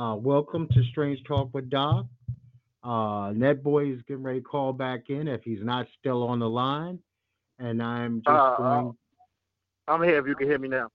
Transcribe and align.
Uh, 0.00 0.14
welcome 0.14 0.66
to 0.68 0.82
Strange 0.84 1.22
Talk 1.24 1.52
with 1.52 1.68
Doc. 1.68 2.06
Uh, 2.82 3.32
Netboy 3.32 3.94
is 3.94 4.00
getting 4.08 4.22
ready 4.22 4.40
to 4.40 4.44
call 4.44 4.72
back 4.72 5.10
in 5.10 5.28
if 5.28 5.42
he's 5.42 5.62
not 5.62 5.86
still 5.98 6.22
on 6.22 6.38
the 6.38 6.48
line, 6.48 6.98
and 7.58 7.82
I'm 7.82 8.22
just 8.22 8.30
Uh, 8.30 8.56
going. 8.56 8.98
I'm 9.88 10.02
here 10.02 10.18
if 10.18 10.26
you 10.26 10.34
can 10.34 10.46
hear 10.46 10.58
me 10.58 10.68
now. 10.68 10.88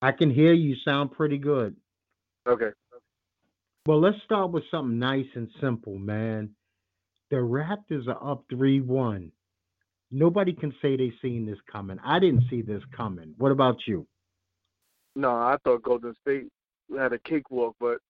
I 0.00 0.12
can 0.12 0.30
hear 0.30 0.54
you 0.54 0.74
sound 0.76 1.12
pretty 1.12 1.36
good. 1.36 1.76
Okay. 2.46 2.72
Well, 3.84 4.00
let's 4.00 4.22
start 4.22 4.52
with 4.52 4.64
something 4.70 4.98
nice 4.98 5.28
and 5.34 5.50
simple, 5.60 5.98
man. 5.98 6.56
The 7.28 7.36
Raptors 7.36 8.08
are 8.08 8.26
up 8.26 8.46
3 8.48 8.80
1. 8.80 9.30
Nobody 10.10 10.54
can 10.54 10.74
say 10.80 10.96
they 10.96 11.12
seen 11.20 11.44
this 11.44 11.60
coming. 11.70 11.98
I 12.02 12.18
didn't 12.18 12.48
see 12.48 12.62
this 12.62 12.82
coming. 12.86 13.34
What 13.36 13.52
about 13.52 13.86
you? 13.86 14.06
No, 15.14 15.30
I 15.30 15.58
thought 15.62 15.82
Golden 15.82 16.14
State 16.22 16.48
had 16.96 17.12
a 17.12 17.18
cakewalk, 17.18 17.76
but 17.78 18.00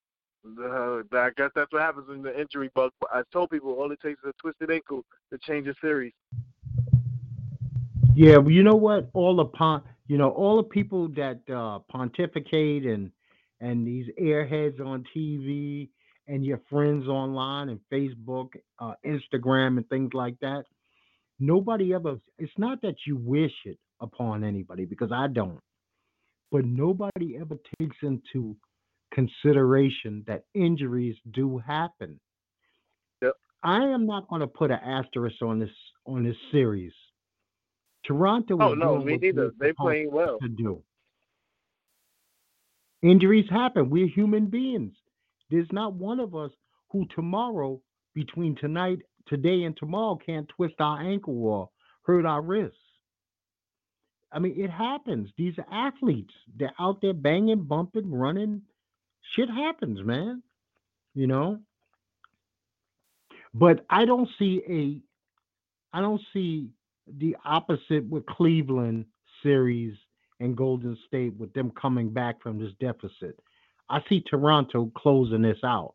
uh, 0.46 1.02
I 1.12 1.30
guess 1.36 1.50
that's 1.54 1.72
what 1.72 1.82
happens 1.82 2.06
in 2.10 2.22
the 2.22 2.38
injury 2.38 2.70
bug. 2.74 2.92
I 3.12 3.22
told 3.32 3.50
people 3.50 3.72
all 3.72 3.90
it 3.92 4.00
takes 4.00 4.20
is 4.22 4.30
a 4.30 4.32
twisted 4.40 4.70
ankle 4.70 5.04
to 5.30 5.38
change 5.38 5.68
a 5.68 5.74
series. 5.80 6.12
Yeah, 8.14 8.38
well, 8.38 8.50
you 8.50 8.62
know 8.62 8.74
what? 8.74 9.08
All 9.12 9.36
the 9.36 9.44
pon, 9.44 9.82
you 10.06 10.18
know, 10.18 10.30
all 10.30 10.56
the 10.56 10.64
people 10.64 11.08
that 11.08 11.40
uh, 11.52 11.80
pontificate 11.90 12.84
and 12.84 13.10
and 13.60 13.86
these 13.86 14.06
airheads 14.20 14.80
on 14.80 15.04
TV 15.14 15.88
and 16.26 16.44
your 16.44 16.60
friends 16.70 17.06
online 17.06 17.68
and 17.68 17.80
Facebook, 17.92 18.48
uh, 18.78 18.94
Instagram, 19.04 19.76
and 19.76 19.88
things 19.88 20.10
like 20.14 20.38
that. 20.40 20.64
Nobody 21.38 21.94
ever. 21.94 22.18
It's 22.38 22.52
not 22.58 22.82
that 22.82 22.96
you 23.06 23.16
wish 23.16 23.52
it 23.64 23.78
upon 24.00 24.44
anybody 24.44 24.86
because 24.86 25.12
I 25.12 25.28
don't, 25.28 25.60
but 26.50 26.64
nobody 26.64 27.36
ever 27.38 27.56
takes 27.78 27.96
into 28.02 28.56
consideration 29.12 30.24
that 30.26 30.44
injuries 30.54 31.16
do 31.32 31.58
happen. 31.58 32.20
Yep. 33.22 33.34
I 33.62 33.84
am 33.84 34.06
not 34.06 34.28
going 34.28 34.40
to 34.40 34.46
put 34.46 34.70
an 34.70 34.80
asterisk 34.84 35.42
on 35.42 35.58
this 35.58 35.70
on 36.06 36.24
this 36.24 36.36
series. 36.50 36.92
Toronto 38.06 38.56
Oh 38.60 38.74
no, 38.74 38.98
me 38.98 39.16
neither. 39.16 39.52
they're 39.58 39.74
playing 39.74 40.10
well. 40.10 40.38
to 40.40 40.48
do. 40.48 40.82
Injuries 43.02 43.48
happen. 43.50 43.90
We're 43.90 44.08
human 44.08 44.46
beings. 44.46 44.92
There's 45.50 45.70
not 45.72 45.94
one 45.94 46.20
of 46.20 46.34
us 46.34 46.50
who 46.90 47.06
tomorrow, 47.14 47.80
between 48.14 48.56
tonight, 48.56 48.98
today, 49.26 49.64
and 49.64 49.76
tomorrow, 49.76 50.18
can't 50.24 50.48
twist 50.48 50.74
our 50.80 51.00
ankle 51.00 51.42
or 51.44 51.70
hurt 52.02 52.26
our 52.26 52.42
wrists. 52.42 52.76
I 54.32 54.38
mean, 54.38 54.54
it 54.56 54.70
happens. 54.70 55.30
These 55.36 55.54
athletes. 55.72 56.32
They're 56.56 56.72
out 56.78 57.00
there 57.00 57.14
banging, 57.14 57.64
bumping, 57.64 58.10
running. 58.10 58.62
Shit 59.34 59.48
happens, 59.48 60.02
man. 60.02 60.42
You 61.14 61.26
know. 61.26 61.60
But 63.52 63.84
I 63.90 64.04
don't 64.04 64.28
see 64.38 64.62
a, 64.68 65.96
I 65.96 66.00
don't 66.00 66.20
see 66.32 66.68
the 67.18 67.36
opposite 67.44 68.08
with 68.08 68.24
Cleveland 68.26 69.06
series 69.42 69.96
and 70.38 70.56
Golden 70.56 70.96
State 71.06 71.34
with 71.36 71.52
them 71.52 71.72
coming 71.80 72.10
back 72.10 72.40
from 72.42 72.58
this 72.58 72.72
deficit. 72.80 73.38
I 73.88 74.02
see 74.08 74.20
Toronto 74.20 74.90
closing 74.96 75.42
this 75.42 75.58
out. 75.64 75.94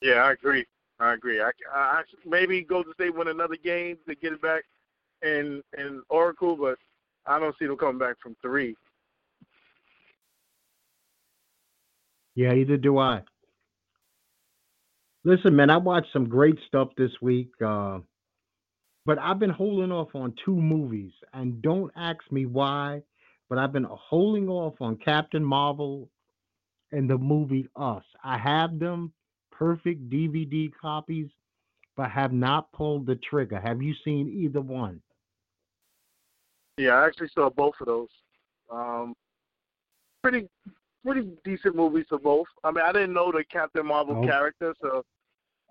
Yeah, 0.00 0.14
I 0.14 0.32
agree. 0.32 0.66
I 0.98 1.14
agree. 1.14 1.40
I, 1.40 1.50
I 1.72 2.02
maybe 2.26 2.62
Golden 2.62 2.92
State 2.94 3.14
win 3.14 3.28
another 3.28 3.56
game 3.56 3.98
to 4.08 4.14
get 4.16 4.32
it 4.32 4.42
back 4.42 4.64
in 5.22 5.62
in 5.78 6.02
Oracle, 6.08 6.56
but 6.56 6.78
I 7.26 7.38
don't 7.38 7.56
see 7.58 7.66
them 7.66 7.76
coming 7.76 7.98
back 7.98 8.16
from 8.20 8.36
three. 8.42 8.76
Yeah, 12.34 12.54
either 12.54 12.76
do 12.76 12.98
I. 12.98 13.22
Listen, 15.24 15.54
man, 15.54 15.70
I 15.70 15.76
watched 15.76 16.12
some 16.12 16.28
great 16.28 16.58
stuff 16.66 16.88
this 16.96 17.12
week, 17.20 17.50
uh, 17.64 18.00
but 19.06 19.18
I've 19.18 19.38
been 19.38 19.50
holding 19.50 19.92
off 19.92 20.14
on 20.14 20.34
two 20.44 20.56
movies, 20.56 21.12
and 21.32 21.62
don't 21.62 21.92
ask 21.94 22.20
me 22.30 22.46
why, 22.46 23.02
but 23.48 23.58
I've 23.58 23.72
been 23.72 23.86
holding 23.88 24.48
off 24.48 24.74
on 24.80 24.96
Captain 24.96 25.44
Marvel 25.44 26.08
and 26.90 27.08
the 27.08 27.18
movie 27.18 27.68
Us. 27.76 28.02
I 28.24 28.38
have 28.38 28.78
them, 28.78 29.12
perfect 29.50 30.10
DVD 30.10 30.70
copies, 30.80 31.28
but 31.96 32.10
have 32.10 32.32
not 32.32 32.72
pulled 32.72 33.06
the 33.06 33.16
trigger. 33.16 33.60
Have 33.60 33.82
you 33.82 33.94
seen 34.04 34.28
either 34.28 34.60
one? 34.60 35.00
Yeah, 36.78 36.94
I 36.94 37.06
actually 37.06 37.28
saw 37.28 37.50
both 37.50 37.74
of 37.80 37.86
those. 37.86 38.08
Um, 38.70 39.14
pretty 40.22 40.48
pretty 41.04 41.28
decent 41.44 41.76
movies 41.76 42.06
for 42.08 42.18
both. 42.18 42.46
I 42.64 42.70
mean, 42.70 42.84
I 42.84 42.92
didn't 42.92 43.12
know 43.12 43.32
the 43.32 43.44
Captain 43.44 43.86
Marvel 43.86 44.24
character, 44.26 44.74
so 44.80 45.04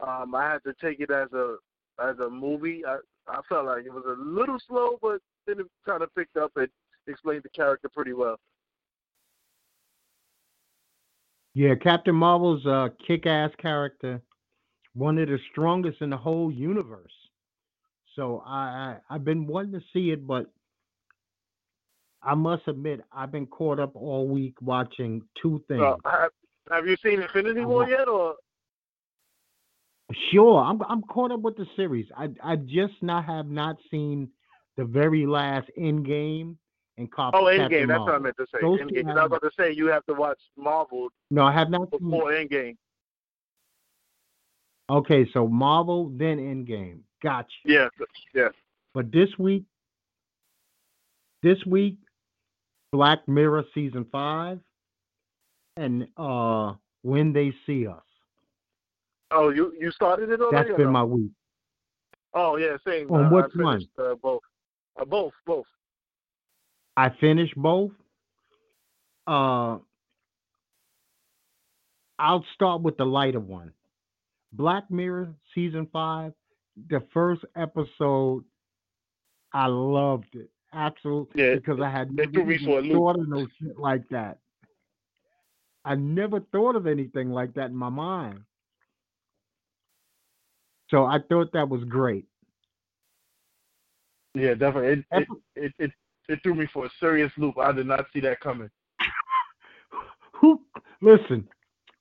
um, 0.06 0.36
I 0.36 0.52
had 0.52 0.64
to 0.64 0.74
take 0.82 1.00
it 1.00 1.12
as 1.12 1.32
a 1.34 1.58
as 2.00 2.18
a 2.20 2.30
movie. 2.30 2.84
I 2.86 2.98
I 3.28 3.42
felt 3.48 3.66
like 3.66 3.86
it 3.86 3.94
was 3.94 4.04
a 4.08 4.22
little 4.22 4.58
slow, 4.68 4.98
but 5.02 5.20
then 5.48 5.60
it 5.60 5.66
kind 5.86 6.02
of 6.04 6.14
picked 6.16 6.38
up 6.38 6.52
and 6.56 6.68
explained 7.08 7.44
the 7.44 7.50
character 7.50 7.90
pretty 7.90 8.14
well. 8.14 8.38
Yeah, 11.54 11.76
Captain 11.76 12.16
Marvel's 12.16 12.66
a 12.66 12.92
kick-ass 13.06 13.52
character, 13.62 14.22
one 14.94 15.18
of 15.18 15.28
the 15.28 15.38
strongest 15.52 16.02
in 16.02 16.10
the 16.10 16.18
whole 16.18 16.50
universe. 16.50 17.12
So 18.16 18.42
I, 18.46 18.98
I 19.10 19.16
I've 19.16 19.26
been 19.26 19.46
wanting 19.48 19.74
to 19.74 19.86
see 19.94 20.12
it, 20.12 20.26
but 20.26 20.50
I 22.24 22.36
must 22.36 22.68
admit 22.68 23.02
I've 23.12 23.32
been 23.32 23.48
caught 23.48 23.80
up 23.80 23.96
all 23.96 24.28
week 24.28 24.56
watching 24.62 25.24
two 25.42 25.64
things. 25.68 25.82
Have, 26.06 26.32
have 26.70 26.88
you 26.88 26.96
seen 27.04 27.22
Infinity 27.22 27.66
War 27.66 27.88
yet, 27.88 28.08
or 28.08 28.36
Sure, 30.32 30.62
I'm 30.62 30.82
I'm 30.84 31.02
caught 31.04 31.32
up 31.32 31.42
with 31.42 31.58
the 31.58 31.66
series. 31.76 32.06
I 32.18 32.30
I 32.44 32.56
just 32.58 32.94
not 33.02 33.26
have 33.26 33.48
not 33.48 33.78
seen 33.90 34.30
the 34.78 34.86
very 34.86 35.26
last 35.26 35.70
End 35.78 36.06
Game 36.06 36.58
and 36.98 37.12
Cap- 37.14 37.34
oh, 37.34 37.46
Captain 37.46 37.70
Endgame? 37.70 37.88
That's 37.88 38.00
what 38.00 38.16
I 38.16 38.20
meant 38.20 38.38
to 38.38 38.46
say. 38.54 38.60
Those 38.62 38.80
Endgame. 38.80 39.10
I 39.10 39.14
was 39.14 39.26
about 39.26 39.42
to 39.44 39.52
say 39.58 39.72
you 39.72 39.88
have 39.88 40.06
to 40.06 40.14
watch 40.14 40.40
Marvel 40.58 41.10
No, 41.30 41.44
I 41.44 41.52
have 41.54 41.70
not 41.70 41.90
seen. 41.92 42.10
before 42.10 42.32
Endgame. 42.32 42.78
Okay, 44.90 45.30
so 45.34 45.48
Marvel 45.48 46.12
then 46.16 46.40
End 46.40 46.68
Game. 46.68 47.04
Gotcha. 47.24 47.48
Yes, 47.66 47.90
yes. 48.34 48.52
But 48.94 49.12
this 49.12 49.30
week, 49.38 49.64
this 51.44 51.58
week, 51.66 51.98
Black 52.92 53.28
Mirror 53.28 53.66
season 53.74 54.06
five, 54.12 54.60
and 55.78 56.08
uh, 56.18 56.74
When 57.04 57.32
They 57.32 57.54
See 57.66 57.88
Us. 57.88 58.04
Oh, 59.32 59.50
you 59.50 59.74
you 59.80 59.92
started 59.92 60.30
it 60.30 60.42
already? 60.42 60.68
That's 60.70 60.78
been 60.78 60.88
no? 60.88 60.92
my 60.92 61.04
week. 61.04 61.32
Oh 62.34 62.58
yeah, 62.58 62.78
same. 62.86 63.10
On 63.12 63.26
uh, 63.26 63.30
which 63.30 63.52
finished, 63.56 63.88
Uh, 63.98 64.16
both. 64.16 64.42
Uh, 65.00 65.06
both, 65.06 65.34
both. 65.46 65.66
I 66.98 67.10
finished 67.22 67.56
both. 67.56 67.92
Uh, 69.26 69.78
I'll 72.20 72.46
start 72.54 72.82
with 72.82 72.98
the 72.98 73.06
lighter 73.06 73.40
one. 73.40 73.72
Black 74.52 74.92
Mirror 74.92 75.34
season 75.56 75.88
five. 75.94 76.34
The 76.90 77.02
first 77.14 77.44
episode, 77.56 78.44
I 79.54 79.68
loved 79.68 80.36
it 80.36 80.50
absolutely 80.74 81.44
Yeah, 81.44 81.56
because 81.56 81.80
I 81.82 81.90
had 81.90 82.12
never 82.12 82.52
even 82.52 82.66
for 82.66 82.80
a 82.80 82.82
loop. 82.82 82.94
thought 82.94 83.20
of 83.20 83.28
no 83.28 83.48
shit 83.60 83.78
like 83.78 84.08
that. 84.10 84.40
I 85.84 85.96
never 85.96 86.40
thought 86.40 86.76
of 86.76 86.86
anything 86.88 87.32
like 87.32 87.54
that 87.56 87.70
in 87.70 87.76
my 87.76 87.90
mind. 87.90 88.42
So 90.90 91.06
I 91.06 91.20
thought 91.30 91.52
that 91.54 91.70
was 91.70 91.84
great. 91.86 92.26
Yeah, 94.34 94.54
definitely. 94.54 95.04
It 95.12 95.22
it, 95.22 95.28
it 95.56 95.74
it 95.80 95.92
it 96.30 96.40
threw 96.44 96.54
me 96.56 96.68
for 96.74 96.86
a 96.86 96.90
serious 97.00 97.32
loop. 97.38 97.58
I 97.58 97.72
did 97.72 97.88
not 97.88 98.06
see 98.14 98.20
that 98.22 98.40
coming. 98.40 98.70
Who 100.34 100.62
listen? 101.02 101.48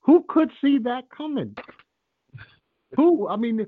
Who 0.01 0.25
could 0.29 0.51
see 0.61 0.77
that 0.79 1.09
coming? 1.15 1.55
Who? 2.95 3.27
I 3.27 3.35
mean, 3.35 3.65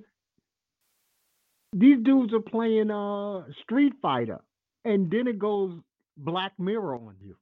these 1.73 1.97
dudes 2.03 2.33
are 2.33 2.39
playing 2.39 2.91
uh 2.91 3.43
Street 3.63 3.93
Fighter, 4.01 4.41
and 4.85 5.09
then 5.09 5.27
it 5.27 5.39
goes 5.39 5.73
Black 6.17 6.53
Mirror 6.59 6.95
on 6.95 7.15
you. 7.21 7.35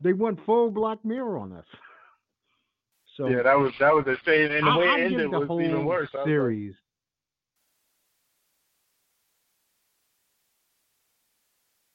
They 0.00 0.12
went 0.12 0.44
full 0.44 0.70
Black 0.70 1.04
Mirror 1.04 1.38
on 1.38 1.52
us. 1.52 1.66
So 3.16 3.28
yeah, 3.28 3.44
that 3.44 3.56
was 3.56 3.72
that 3.78 3.94
was 3.94 4.04
insane, 4.08 4.50
and 4.50 4.66
the 4.66 4.70
I, 4.72 4.76
way 4.76 4.86
I 4.88 4.98
it 4.98 5.04
ended 5.04 5.30
the 5.30 5.38
was 5.38 5.46
whole 5.46 5.60
even 5.60 5.84
worse. 5.84 6.08
Like, 6.12 6.26
series. 6.26 6.74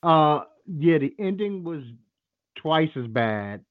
Uh, 0.02 0.44
yeah, 0.66 0.98
the 0.98 1.14
ending 1.20 1.66
was 1.66 1.84
twice 2.56 2.90
as 2.96 3.08
bad 3.08 3.66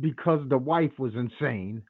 because 0.00 0.40
the 0.48 0.56
wife 0.56 0.98
was 0.98 1.14
insane. 1.14 1.82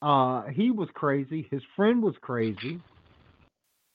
Uh, 0.00 0.44
he 0.44 0.70
was 0.70 0.88
crazy. 0.94 1.46
His 1.50 1.62
friend 1.74 2.02
was 2.02 2.14
crazy. 2.20 2.80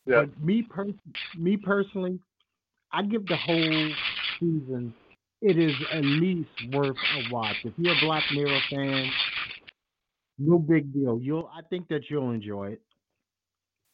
Yeah, 0.08 0.22
But 0.22 0.44
me, 0.44 0.64
per- 0.64 0.94
me 1.38 1.58
personally, 1.58 2.20
I 2.92 3.04
give 3.04 3.26
the 3.28 3.36
whole 3.36 3.92
season 4.40 4.94
it 5.42 5.58
is 5.58 5.74
at 5.92 6.04
least 6.04 6.50
worth 6.72 6.96
a 6.96 7.34
watch. 7.34 7.58
If 7.64 7.74
you're 7.78 7.94
a 7.94 8.00
Black 8.02 8.24
Mirror 8.34 8.60
fan, 8.70 9.12
no 10.40 10.58
big 10.58 10.92
deal. 10.94 11.20
You'll 11.22 11.50
I 11.54 11.62
think 11.70 11.88
that 11.90 12.10
you'll 12.10 12.32
enjoy 12.32 12.72
it. 12.72 12.82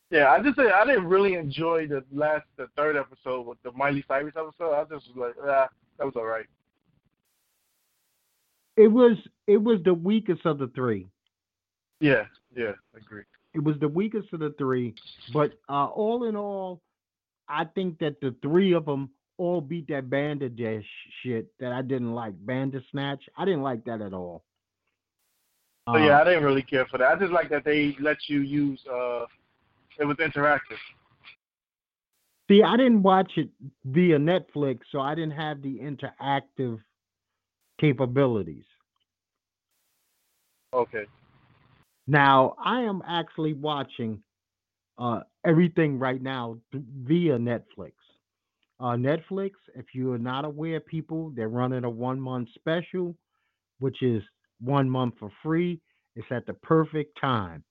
Yeah, 0.09 0.31
I 0.31 0.41
just 0.41 0.59
I 0.59 0.85
didn't 0.85 1.07
really 1.07 1.33
enjoy 1.33 1.87
the 1.87 2.03
last, 2.11 2.45
the 2.57 2.67
third 2.77 2.95
episode 2.95 3.47
with 3.47 3.57
the 3.63 3.71
Miley 3.71 4.05
Cyrus 4.07 4.35
episode. 4.37 4.73
I 4.73 4.83
just 4.83 5.07
was 5.07 5.15
like, 5.17 5.35
ah, 5.43 5.67
that 5.97 6.05
was 6.05 6.13
all 6.15 6.25
right. 6.25 6.45
It 8.77 8.87
was 8.87 9.17
it 9.47 9.57
was 9.57 9.79
the 9.83 9.93
weakest 9.93 10.45
of 10.45 10.59
the 10.59 10.67
three. 10.67 11.07
Yeah, 11.99 12.25
yeah, 12.55 12.73
I 12.93 12.99
agree. 12.99 13.23
It 13.53 13.63
was 13.63 13.75
the 13.79 13.87
weakest 13.87 14.33
of 14.33 14.39
the 14.39 14.53
three, 14.57 14.95
but 15.31 15.53
uh, 15.69 15.85
all 15.85 16.23
in 16.23 16.35
all, 16.35 16.81
I 17.47 17.65
think 17.65 17.99
that 17.99 18.19
the 18.19 18.35
three 18.41 18.73
of 18.73 18.85
them 18.85 19.09
all 19.37 19.61
beat 19.61 19.87
that 19.89 20.09
Bandersnatch 20.09 20.85
shit 21.21 21.47
that 21.59 21.71
I 21.71 21.81
didn't 21.81 22.13
like. 22.13 22.33
Bandersnatch, 22.45 23.21
I 23.37 23.45
didn't 23.45 23.61
like 23.61 23.83
that 23.85 24.01
at 24.01 24.13
all. 24.13 24.43
So 25.87 25.97
yeah, 25.97 26.17
uh, 26.17 26.21
I 26.21 26.23
didn't 26.23 26.43
really 26.43 26.61
care 26.61 26.85
for 26.85 26.97
that. 26.97 27.11
I 27.11 27.19
just 27.19 27.31
like 27.31 27.49
that 27.49 27.63
they 27.65 27.95
let 27.99 28.17
you 28.27 28.39
use. 28.39 28.79
uh 28.91 29.25
It 29.99 30.05
was 30.05 30.17
interactive. 30.17 30.79
See, 32.49 32.63
I 32.63 32.75
didn't 32.77 33.03
watch 33.03 33.31
it 33.37 33.49
via 33.85 34.17
Netflix, 34.17 34.79
so 34.91 34.99
I 34.99 35.15
didn't 35.15 35.31
have 35.31 35.61
the 35.61 35.79
interactive 35.79 36.79
capabilities. 37.79 38.65
Okay. 40.73 41.05
Now 42.07 42.55
I 42.63 42.81
am 42.81 43.01
actually 43.07 43.53
watching 43.53 44.21
uh, 44.97 45.21
everything 45.45 45.99
right 45.99 46.21
now 46.21 46.57
via 46.73 47.37
Netflix. 47.37 47.93
Uh, 48.79 48.95
Netflix, 48.97 49.51
if 49.75 49.85
you 49.93 50.11
are 50.11 50.17
not 50.19 50.45
aware, 50.45 50.79
people, 50.79 51.31
they're 51.35 51.49
running 51.49 51.83
a 51.85 51.89
one 51.89 52.19
month 52.19 52.49
special, 52.55 53.15
which 53.79 54.03
is 54.03 54.21
one 54.61 54.89
month 54.89 55.15
for 55.19 55.31
free. 55.43 55.79
It's 56.15 56.27
at 56.31 56.45
the 56.45 56.53
perfect 56.53 57.17
time. 57.19 57.63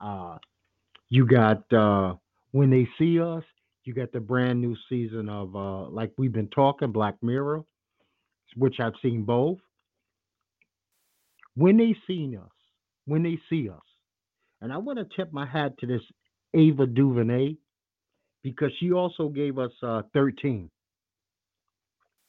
Uh, 0.00 0.38
you 1.10 1.26
got 1.26 1.70
uh, 1.72 2.14
when 2.52 2.70
they 2.70 2.88
see 2.98 3.20
us. 3.20 3.44
You 3.84 3.94
got 3.94 4.12
the 4.12 4.20
brand 4.20 4.60
new 4.60 4.76
season 4.88 5.28
of 5.28 5.54
uh, 5.56 5.88
like 5.90 6.12
we've 6.18 6.32
been 6.32 6.48
talking, 6.48 6.92
Black 6.92 7.16
Mirror, 7.22 7.64
which 8.56 8.80
I've 8.80 8.94
seen 9.02 9.24
both. 9.24 9.58
When 11.56 11.76
they 11.76 11.96
see 12.06 12.36
us, 12.36 12.50
when 13.06 13.22
they 13.22 13.38
see 13.50 13.68
us, 13.68 13.82
and 14.60 14.72
I 14.72 14.78
want 14.78 14.98
to 14.98 15.16
tip 15.16 15.32
my 15.32 15.46
hat 15.46 15.78
to 15.78 15.86
this 15.86 16.02
Ava 16.54 16.86
DuVernay 16.86 17.56
because 18.42 18.70
she 18.78 18.92
also 18.92 19.28
gave 19.28 19.58
us 19.58 19.72
uh, 19.82 20.02
13. 20.12 20.70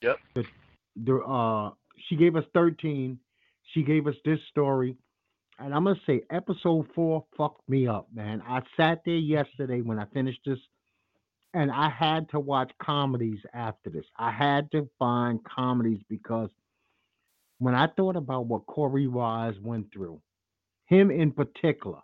Yep. 0.02 0.18
The, 0.34 0.44
the, 0.96 1.16
uh, 1.18 1.70
she 2.08 2.16
gave 2.16 2.36
us 2.36 2.44
13. 2.54 3.18
She 3.72 3.82
gave 3.82 4.06
us 4.06 4.14
this 4.24 4.38
story. 4.50 4.96
And 5.58 5.74
I'm 5.74 5.84
going 5.84 5.96
to 5.96 6.02
say 6.06 6.22
episode 6.30 6.86
four 6.94 7.24
fucked 7.36 7.66
me 7.68 7.86
up, 7.86 8.08
man. 8.14 8.42
I 8.46 8.60
sat 8.76 9.02
there 9.06 9.14
yesterday 9.14 9.80
when 9.80 9.98
I 9.98 10.04
finished 10.12 10.40
this 10.44 10.58
and 11.54 11.70
I 11.70 11.88
had 11.88 12.28
to 12.30 12.40
watch 12.40 12.70
comedies 12.82 13.40
after 13.54 13.88
this. 13.88 14.04
I 14.18 14.30
had 14.30 14.70
to 14.72 14.88
find 14.98 15.40
comedies 15.44 16.00
because 16.10 16.50
when 17.58 17.74
I 17.74 17.86
thought 17.96 18.16
about 18.16 18.46
what 18.46 18.66
Korey 18.66 19.08
Wise 19.08 19.54
went 19.62 19.90
through, 19.92 20.20
him 20.86 21.10
in 21.10 21.32
particular, 21.32 22.00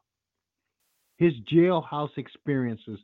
his 1.16 1.32
jailhouse 1.52 2.16
experiences 2.16 2.98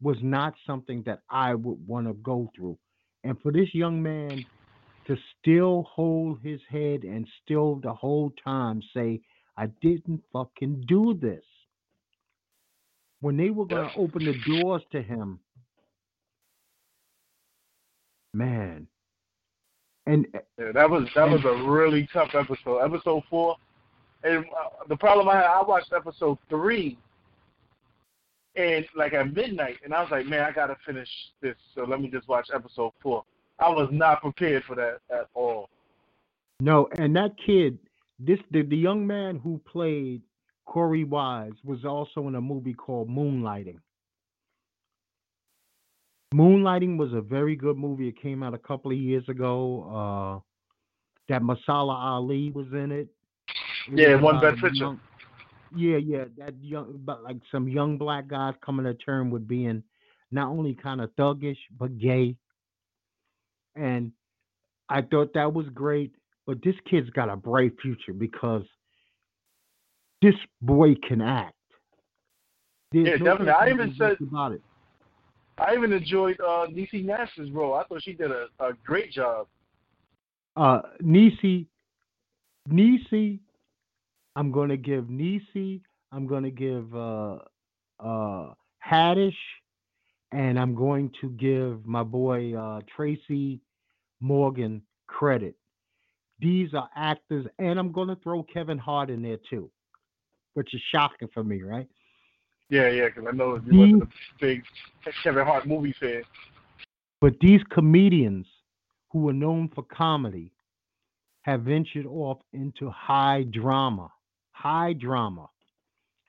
was 0.00 0.16
not 0.22 0.54
something 0.66 1.02
that 1.06 1.20
I 1.30 1.54
would 1.54 1.86
want 1.86 2.06
to 2.06 2.14
go 2.14 2.50
through. 2.56 2.78
And 3.24 3.40
for 3.40 3.52
this 3.52 3.72
young 3.72 4.02
man 4.02 4.44
to 5.06 5.16
still 5.38 5.84
hold 5.90 6.40
his 6.42 6.60
head 6.68 7.04
and 7.04 7.26
still 7.42 7.76
the 7.76 7.92
whole 7.92 8.32
time 8.44 8.82
say, 8.94 9.20
I 9.56 9.66
didn't 9.80 10.22
fucking 10.32 10.84
do 10.86 11.18
this. 11.20 11.42
When 13.20 13.36
they 13.36 13.50
were 13.50 13.66
going 13.66 13.88
to 13.88 13.96
open 13.96 14.24
the 14.24 14.34
doors 14.46 14.82
to 14.90 15.02
him, 15.02 15.38
man. 18.34 18.88
And 20.06 20.26
eh, 20.34 20.38
yeah, 20.58 20.72
that 20.72 20.90
was 20.90 21.08
that 21.14 21.28
was 21.28 21.44
a 21.44 21.70
really 21.70 22.08
tough 22.12 22.34
episode. 22.34 22.78
Episode 22.78 23.22
four, 23.30 23.56
and 24.24 24.44
uh, 24.46 24.84
the 24.88 24.96
problem 24.96 25.28
I 25.28 25.36
had, 25.36 25.46
I 25.46 25.62
watched 25.62 25.92
episode 25.92 26.38
three 26.48 26.98
and 28.54 28.84
like 28.94 29.14
at 29.14 29.32
midnight, 29.34 29.78
and 29.84 29.94
I 29.94 30.02
was 30.02 30.10
like, 30.10 30.26
man, 30.26 30.42
I 30.42 30.52
gotta 30.52 30.76
finish 30.86 31.08
this, 31.40 31.56
so 31.74 31.84
let 31.84 32.00
me 32.00 32.08
just 32.08 32.28
watch 32.28 32.48
episode 32.54 32.92
four. 33.02 33.24
I 33.58 33.68
was 33.68 33.88
not 33.92 34.20
prepared 34.20 34.64
for 34.64 34.74
that 34.76 34.98
at 35.10 35.28
all. 35.34 35.68
No, 36.60 36.88
and 36.98 37.14
that 37.16 37.32
kid, 37.44 37.78
this 38.18 38.38
the, 38.50 38.62
the 38.62 38.76
young 38.76 39.06
man 39.06 39.38
who 39.38 39.60
played 39.70 40.22
Korey 40.68 41.06
Wise 41.06 41.52
was 41.64 41.84
also 41.84 42.28
in 42.28 42.34
a 42.34 42.40
movie 42.40 42.74
called 42.74 43.08
Moonlighting. 43.08 43.78
Moonlighting 46.34 46.96
was 46.96 47.12
a 47.12 47.20
very 47.20 47.56
good 47.56 47.76
movie. 47.76 48.08
It 48.08 48.20
came 48.20 48.42
out 48.42 48.54
a 48.54 48.58
couple 48.58 48.90
of 48.90 48.96
years 48.96 49.28
ago. 49.28 50.40
Uh, 50.40 50.48
that 51.28 51.42
Mahershala 51.42 51.94
Ali 51.94 52.50
was 52.50 52.66
in 52.72 52.90
it. 52.92 53.08
Yeah, 53.92 54.16
one 54.16 54.40
picture. 54.40 54.68
Young, 54.72 55.00
yeah, 55.74 55.96
yeah, 55.96 56.24
that 56.38 56.54
young, 56.60 57.00
but 57.04 57.22
like 57.22 57.38
some 57.50 57.68
young 57.68 57.96
black 57.96 58.28
guys 58.28 58.54
coming 58.64 58.84
to 58.84 58.94
term 58.94 59.30
with 59.30 59.48
being 59.48 59.82
not 60.30 60.48
only 60.48 60.74
kind 60.74 61.00
of 61.00 61.10
thuggish 61.18 61.58
but 61.78 61.98
gay, 61.98 62.36
and 63.74 64.12
I 64.88 65.02
thought 65.02 65.32
that 65.34 65.52
was 65.52 65.66
great. 65.74 66.12
But 66.46 66.62
this 66.62 66.74
kid's 66.90 67.08
got 67.10 67.28
a 67.28 67.36
bright 67.36 67.72
future 67.80 68.12
because 68.12 68.64
this 70.20 70.34
boy 70.60 70.94
can 71.06 71.20
act. 71.20 71.54
There's 72.90 73.06
yeah, 73.06 73.16
no 73.16 73.24
definitely. 73.38 73.52
I 73.52 73.70
even 73.70 73.94
said 73.96 74.16
about 74.20 74.52
it. 74.52 74.62
I 75.58 75.74
even 75.74 75.92
enjoyed 75.92 76.40
uh, 76.40 76.66
Niecy 76.66 77.04
Nash's 77.04 77.50
role. 77.50 77.74
I 77.74 77.84
thought 77.84 78.02
she 78.02 78.12
did 78.12 78.30
a, 78.30 78.46
a 78.58 78.72
great 78.84 79.12
job. 79.12 79.46
Uh, 80.56 80.80
Niecy, 81.02 81.66
Niecy 82.68 83.38
I'm 84.36 84.50
going 84.50 84.70
to 84.70 84.76
give 84.76 85.04
Niecy. 85.04 85.80
I'm 86.10 86.26
going 86.26 86.44
to 86.44 86.50
give 86.50 86.94
uh, 86.94 87.38
uh, 88.00 88.54
Haddish, 88.86 89.34
and 90.32 90.58
I'm 90.58 90.74
going 90.74 91.10
to 91.20 91.30
give 91.30 91.86
my 91.86 92.02
boy 92.02 92.54
uh, 92.54 92.80
Tracy 92.94 93.60
Morgan 94.20 94.82
credit. 95.06 95.54
These 96.40 96.74
are 96.74 96.88
actors, 96.96 97.46
and 97.58 97.78
I'm 97.78 97.92
going 97.92 98.08
to 98.08 98.16
throw 98.16 98.42
Kevin 98.42 98.78
Hart 98.78 99.10
in 99.10 99.22
there 99.22 99.38
too, 99.48 99.70
which 100.54 100.74
is 100.74 100.80
shocking 100.92 101.28
for 101.32 101.44
me, 101.44 101.62
right? 101.62 101.88
Yeah, 102.68 102.88
yeah, 102.88 103.08
because 103.08 103.24
I 103.28 103.36
know 103.36 103.60
you 103.70 103.86
these, 103.86 104.02
a 104.02 104.08
big 104.40 104.62
Kevin 105.22 105.44
Hart 105.44 105.66
movie 105.66 105.94
fan. 106.00 106.22
But 107.20 107.34
these 107.40 107.60
comedians 107.70 108.46
who 109.10 109.28
are 109.28 109.34
known 109.34 109.70
for 109.74 109.84
comedy 109.84 110.50
have 111.42 111.62
ventured 111.62 112.06
off 112.06 112.38
into 112.52 112.90
high 112.90 113.44
drama 113.50 114.10
high 114.62 114.92
drama, 114.92 115.48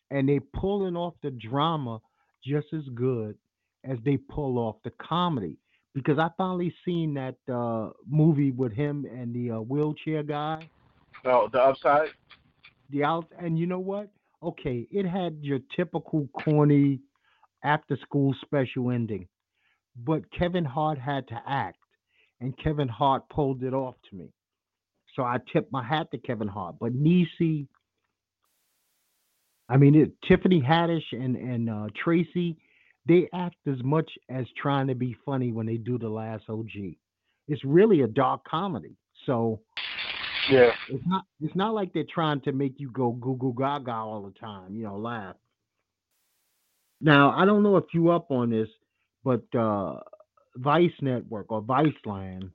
and 0.10 0.28
they 0.28 0.40
pulling 0.40 0.96
off 0.96 1.14
the 1.22 1.32
drama 1.32 2.00
just 2.44 2.68
as 2.74 2.84
good 2.96 3.36
as 3.84 3.98
they 4.04 4.18
pull 4.18 4.58
off 4.58 4.76
the 4.84 4.92
comedy. 4.92 5.58
Because 5.94 6.18
I 6.18 6.30
finally 6.38 6.74
seen 6.84 7.14
that 7.14 7.36
uh, 7.54 7.92
movie 8.10 8.52
with 8.52 8.74
him 8.74 9.06
and 9.06 9.34
the 9.34 9.52
uh, 9.52 9.60
wheelchair 9.60 10.24
guy. 10.24 10.68
Oh, 11.26 11.48
the 11.52 11.62
upside. 11.62 12.10
The 12.90 13.04
out, 13.04 13.28
and 13.40 13.58
you 13.58 13.68
know 13.68 13.80
what? 13.80 14.10
Okay, 14.42 14.88
it 14.92 15.06
had 15.06 15.38
your 15.42 15.60
typical 15.76 16.28
corny 16.44 17.00
after 17.64 17.98
school 18.02 18.36
special 18.42 18.92
ending, 18.92 19.28
but 20.04 20.24
Kevin 20.38 20.66
Hart 20.66 20.98
had 20.98 21.28
to 21.30 21.40
act, 21.48 21.78
and 22.42 22.58
Kevin 22.58 22.90
Hart 22.90 23.24
pulled 23.30 23.64
it 23.64 23.74
off 23.74 23.96
to 24.10 24.16
me. 24.18 24.34
So 25.16 25.24
I 25.24 25.38
tip 25.54 25.72
my 25.72 25.84
hat 25.84 26.08
to 26.12 26.18
Kevin 26.18 26.48
Hart. 26.48 26.76
But 26.80 26.94
Niecy 26.94 27.68
I 29.74 29.78
mean, 29.78 29.96
it, 29.96 30.12
Tiffany 30.28 30.62
Haddish 30.62 31.12
and 31.12 31.36
and 31.36 31.68
uh, 31.68 31.88
Tracy, 32.02 32.56
they 33.08 33.28
act 33.34 33.56
as 33.68 33.84
much 33.84 34.10
as 34.30 34.46
trying 34.56 34.86
to 34.88 34.94
be 34.94 35.18
funny 35.26 35.52
when 35.52 35.66
they 35.66 35.78
do 35.78 35.98
the 35.98 36.10
last 36.10 36.44
OG. 36.48 36.70
It's 37.48 37.66
really 37.66 38.02
a 38.02 38.08
dark 38.08 38.44
comedy, 38.46 38.96
so 39.26 39.62
yeah, 40.52 40.70
it's 40.90 41.04
not 41.08 41.24
it's 41.42 41.56
not 41.56 41.74
like 41.74 41.92
they're 41.92 42.06
trying 42.14 42.42
to 42.42 42.52
make 42.52 42.76
you 42.78 42.92
go 42.92 43.14
goo 43.14 43.36
goo 43.38 43.56
gaga 43.58 43.92
all 43.92 44.22
the 44.22 44.40
time, 44.40 44.76
you 44.76 44.84
know, 44.84 44.98
laugh. 44.98 45.36
Now, 47.02 47.32
I 47.32 47.44
don't 47.44 47.64
know 47.64 47.78
if 47.78 47.86
you 47.96 48.12
up 48.12 48.30
on 48.30 48.52
this, 48.52 48.70
but 49.24 49.44
uh, 49.58 49.96
Vice 50.56 50.94
Network 51.02 51.52
or 51.52 51.64
Viceland 51.64 52.52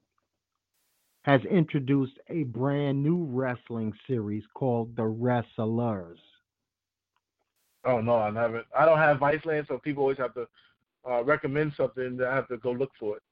has 1.22 1.40
introduced 1.50 2.14
a 2.30 2.44
brand 2.44 3.02
new 3.02 3.24
wrestling 3.24 3.92
series 4.06 4.44
called 4.54 4.94
The 4.94 5.04
Wrestlers. 5.04 6.20
Oh 7.84 8.00
no, 8.00 8.16
I 8.16 8.32
haven't. 8.32 8.66
I 8.76 8.84
don't 8.84 8.98
have 8.98 9.18
Viceland, 9.18 9.66
so 9.68 9.78
people 9.78 10.02
always 10.02 10.18
have 10.18 10.34
to 10.34 10.46
uh, 11.08 11.22
recommend 11.24 11.72
something. 11.76 12.18
I 12.22 12.34
have 12.34 12.48
to 12.48 12.56
go 12.58 12.72
look 12.72 12.90
for 12.98 13.16
it. 13.16 13.22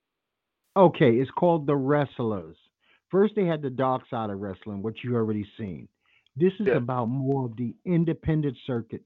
Okay, 0.77 1.13
it's 1.17 1.31
called 1.33 1.67
The 1.67 1.75
Wrestlers. 1.77 2.57
First, 3.11 3.35
they 3.35 3.45
had 3.47 3.63
the 3.63 3.71
dark 3.71 4.03
side 4.11 4.31
of 4.31 4.41
wrestling, 4.41 4.83
which 4.83 4.99
you 5.03 5.15
already 5.17 5.47
seen. 5.57 5.89
This 6.37 6.53
is 6.61 6.67
Yeah. 6.67 6.75
about 6.75 7.07
more 7.07 7.47
of 7.47 7.57
the 7.57 7.75
independent 7.85 8.57
circuit. 8.67 9.03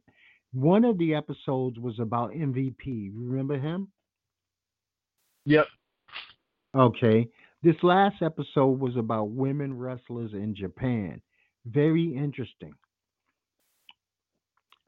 One 0.52 0.84
of 0.84 0.98
the 0.98 1.14
episodes 1.14 1.78
was 1.78 1.98
about 2.00 2.32
MVP. 2.32 3.10
Remember 3.14 3.56
him? 3.58 3.88
Yep. 5.46 5.66
Okay. 6.74 7.28
This 7.62 7.76
last 7.82 8.22
episode 8.22 8.80
was 8.80 8.96
about 8.96 9.30
women 9.30 9.76
wrestlers 9.76 10.32
in 10.32 10.54
Japan. 10.54 11.20
Very 11.66 12.14
interesting. 12.16 12.74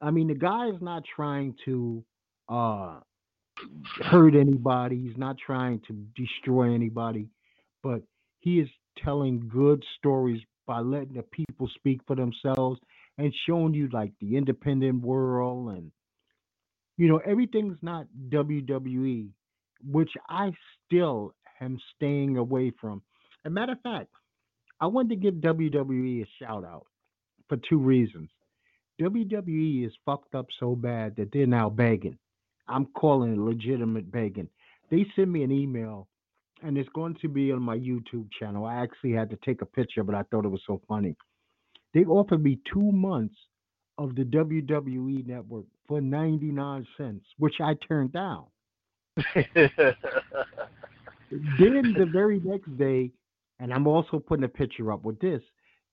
I 0.03 0.11
mean, 0.11 0.27
the 0.27 0.35
guy 0.35 0.67
is 0.67 0.81
not 0.81 1.03
trying 1.15 1.55
to 1.63 2.03
uh, 2.49 2.99
hurt 4.01 4.35
anybody. 4.35 5.01
He's 5.01 5.17
not 5.17 5.37
trying 5.43 5.81
to 5.87 5.93
destroy 6.15 6.73
anybody, 6.73 7.29
but 7.81 8.01
he 8.39 8.59
is 8.59 8.67
telling 9.03 9.49
good 9.51 9.83
stories 9.97 10.41
by 10.67 10.79
letting 10.81 11.13
the 11.13 11.23
people 11.23 11.69
speak 11.75 12.01
for 12.05 12.17
themselves 12.17 12.79
and 13.17 13.33
showing 13.47 13.73
you 13.73 13.87
like 13.93 14.11
the 14.19 14.35
independent 14.35 15.01
world 15.01 15.69
and 15.77 15.91
you 16.97 17.07
know 17.07 17.19
everything's 17.25 17.77
not 17.81 18.05
WWE, 18.29 19.29
which 19.89 20.11
I 20.29 20.51
still 20.85 21.33
am 21.61 21.79
staying 21.95 22.37
away 22.37 22.71
from. 22.79 23.01
As 23.45 23.49
a 23.49 23.53
matter 23.53 23.71
of 23.71 23.81
fact, 23.81 24.09
I 24.81 24.87
wanted 24.87 25.09
to 25.09 25.15
give 25.15 25.35
WWE 25.35 26.23
a 26.23 26.27
shout 26.39 26.65
out 26.65 26.87
for 27.49 27.57
two 27.69 27.77
reasons. 27.77 28.29
WWE 29.01 29.85
is 29.85 29.93
fucked 30.05 30.35
up 30.35 30.47
so 30.59 30.75
bad 30.75 31.15
that 31.15 31.31
they're 31.31 31.47
now 31.47 31.69
begging. 31.69 32.17
I'm 32.67 32.85
calling 32.95 33.33
it 33.33 33.39
legitimate 33.39 34.11
begging. 34.11 34.49
They 34.89 35.05
sent 35.15 35.29
me 35.29 35.43
an 35.43 35.51
email 35.51 36.07
and 36.61 36.77
it's 36.77 36.89
going 36.89 37.15
to 37.21 37.27
be 37.27 37.51
on 37.51 37.61
my 37.61 37.77
YouTube 37.77 38.27
channel. 38.39 38.65
I 38.65 38.75
actually 38.75 39.11
had 39.11 39.29
to 39.31 39.37
take 39.43 39.61
a 39.61 39.65
picture, 39.65 40.03
but 40.03 40.15
I 40.15 40.23
thought 40.23 40.45
it 40.45 40.49
was 40.49 40.61
so 40.65 40.81
funny. 40.87 41.15
They 41.93 42.05
offered 42.05 42.43
me 42.43 42.59
two 42.71 42.91
months 42.91 43.35
of 43.97 44.15
the 44.15 44.23
WWE 44.23 45.27
network 45.27 45.65
for 45.87 46.01
99 46.01 46.87
cents, 46.97 47.25
which 47.37 47.55
I 47.61 47.75
turned 47.87 48.13
down. 48.13 48.45
Then 51.59 51.95
the 51.97 52.05
very 52.11 52.39
next 52.43 52.77
day, 52.77 53.11
and 53.59 53.73
I'm 53.73 53.87
also 53.87 54.19
putting 54.19 54.43
a 54.43 54.49
picture 54.49 54.91
up 54.91 55.03
with 55.03 55.19
this, 55.19 55.41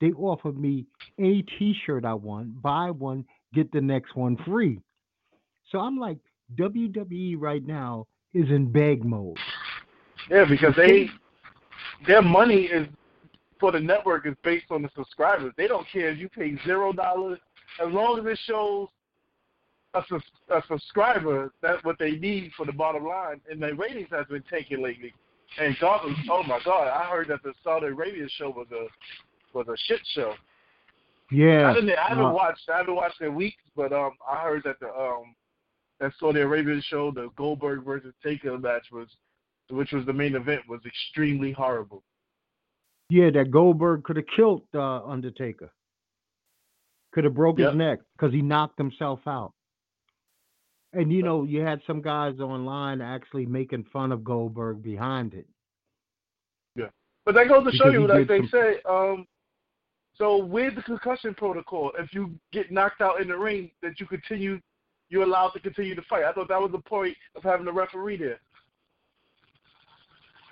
they 0.01 0.13
offered 0.13 0.59
me 0.59 0.87
any 1.19 1.43
t-shirt 1.59 2.05
I 2.05 2.15
want, 2.15 2.61
buy 2.63 2.91
one, 2.91 3.25
get 3.55 3.71
the 3.73 3.81
next 3.81 4.17
one 4.17 4.37
free. 4.47 4.81
So 5.71 5.79
I'm 5.79 5.99
like, 5.99 6.19
WWE 6.57 7.37
right 7.39 7.65
now 7.65 8.07
is 8.35 8.49
in 8.49 8.71
bag 8.71 9.05
mode. 9.05 9.37
yeah, 10.31 10.45
because 10.49 10.75
they 10.77 11.09
their 12.07 12.23
money 12.23 12.63
is 12.63 12.89
for 13.59 13.71
the 13.71 13.81
network 13.81 14.27
is 14.27 14.35
based 14.43 14.67
on 14.71 14.83
the 14.83 14.89
subscribers. 14.97 15.53
They 15.57 15.69
don't 15.69 15.87
care 15.93 16.11
if 16.11 16.19
you 16.19 16.29
pay 16.29 16.57
zero 16.65 16.93
dollars 16.93 17.39
as 17.85 17.93
long 17.93 18.19
as 18.19 18.27
it 18.27 18.39
shows 18.47 18.89
a, 19.95 20.03
a 20.49 20.63
subscriber. 20.67 21.53
That's 21.61 21.85
what 21.85 21.99
they 21.99 22.13
need 22.13 22.53
for 22.57 22.65
the 22.65 22.73
bottom 22.73 23.05
line. 23.05 23.41
And 23.51 23.63
the 23.63 23.75
ratings 23.75 24.09
has 24.11 24.27
been 24.27 24.45
taken 24.51 24.83
lately. 24.83 25.13
And 25.59 25.77
God, 25.81 26.01
oh 26.31 26.43
my 26.45 26.61
God, 26.65 26.89
I 26.89 27.05
heard 27.05 27.29
that 27.29 27.43
the 27.43 27.53
Saudi 27.63 27.87
Arabia 27.87 28.29
show 28.29 28.51
was 28.51 28.69
a 28.73 28.87
was 29.53 29.67
a 29.69 29.77
shit 29.77 30.01
show. 30.15 30.35
Yeah. 31.31 31.71
I 31.71 31.75
didn't. 31.75 31.91
I 31.99 32.09
haven't 32.09 32.25
uh, 32.25 32.33
watched. 32.33 32.69
I 32.73 32.79
haven't 32.79 32.95
watched 32.97 33.21
it 33.21 33.27
in 33.27 33.35
weeks, 33.35 33.63
but 33.77 33.93
um, 33.93 34.13
I 34.29 34.43
heard 34.43 34.63
that 34.65 34.81
the 34.81 34.89
um, 34.89 35.35
that 36.01 36.13
Saudi 36.19 36.41
Arabian 36.41 36.83
show, 36.87 37.11
the 37.11 37.29
Goldberg 37.37 37.85
versus 37.85 38.15
Taker 38.25 38.57
match 38.59 38.87
was, 38.91 39.07
which 39.71 39.93
was 39.93 40.05
the 40.07 40.13
main 40.13 40.35
event, 40.35 40.63
was 40.69 40.81
extremely 40.87 41.53
horrible. 41.53 42.03
Yeah, 43.11 43.31
that 43.31 43.51
Goldberg 43.51 44.05
could 44.05 44.17
have 44.17 44.25
killed 44.35 44.63
uh, 44.75 45.05
Undertaker. 45.05 45.71
Could 47.13 47.25
have 47.25 47.35
broke 47.35 47.59
Yep. 47.59 47.71
his 47.71 47.77
neck 47.77 47.99
because 48.17 48.33
he 48.33 48.41
knocked 48.41 48.79
himself 48.79 49.21
out. 49.27 49.53
And 50.93 51.13
you 51.13 51.23
know, 51.23 51.45
you 51.45 51.61
had 51.61 51.81
some 51.87 52.01
guys 52.03 52.39
online 52.41 53.01
actually 53.01 53.47
making 53.47 53.85
fun 53.93 54.11
of 54.13 54.25
Goldberg 54.25 54.83
behind 54.83 55.35
it. 55.35 55.47
Yeah, 56.77 56.89
but 57.25 57.35
that 57.35 57.49
goes 57.49 57.65
to 57.65 57.77
show 57.77 57.91
Because 57.91 57.93
you, 57.93 58.07
like 58.09 58.27
they 58.29 58.39
some- 58.39 58.49
say, 58.49 58.77
um, 58.89 59.27
so 60.21 60.37
with 60.37 60.75
the 60.75 60.83
concussion 60.83 61.33
protocol, 61.33 61.93
if 61.99 62.13
you 62.13 62.39
get 62.53 62.71
knocked 62.71 63.01
out 63.01 63.23
in 63.23 63.29
the 63.29 63.37
ring, 63.37 63.71
that 63.83 63.99
you 63.99 64.07
continue, 64.07 64.61
you're 65.09 65.23
allowed 65.23 65.49
to 65.51 65.61
continue 65.61 65.95
to 65.95 66.03
fight. 66.03 66.25
I 66.25 66.33
thought 66.33 66.49
that 66.49 66.61
was 66.61 66.73
the 66.73 66.79
point 66.79 67.17
of 67.35 67.43
having 67.43 67.65
the 67.65 67.73
referee 67.73 68.19
there. 68.19 68.39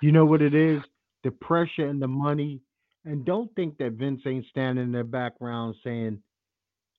You 0.01 0.11
know 0.11 0.25
what 0.25 0.41
it 0.41 0.55
is? 0.55 0.81
The 1.23 1.29
pressure 1.29 1.87
and 1.87 2.01
the 2.01 2.07
money. 2.07 2.61
And 3.05 3.23
don't 3.23 3.53
think 3.55 3.77
that 3.77 3.93
Vince 3.93 4.21
ain't 4.25 4.47
standing 4.49 4.85
in 4.85 4.91
the 4.91 5.03
background 5.03 5.75
saying, 5.83 6.19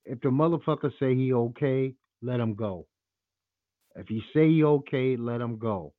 if 0.05 0.21
the 0.21 0.29
motherfucker 0.29 0.91
say 0.97 1.13
he 1.13 1.33
okay, 1.33 1.93
let 2.21 2.39
him 2.39 2.55
go. 2.55 2.87
If 3.97 4.07
he 4.07 4.23
say 4.33 4.47
he 4.49 4.63
okay, 4.63 5.17
let 5.17 5.41
him 5.41 5.57
go. 5.57 5.93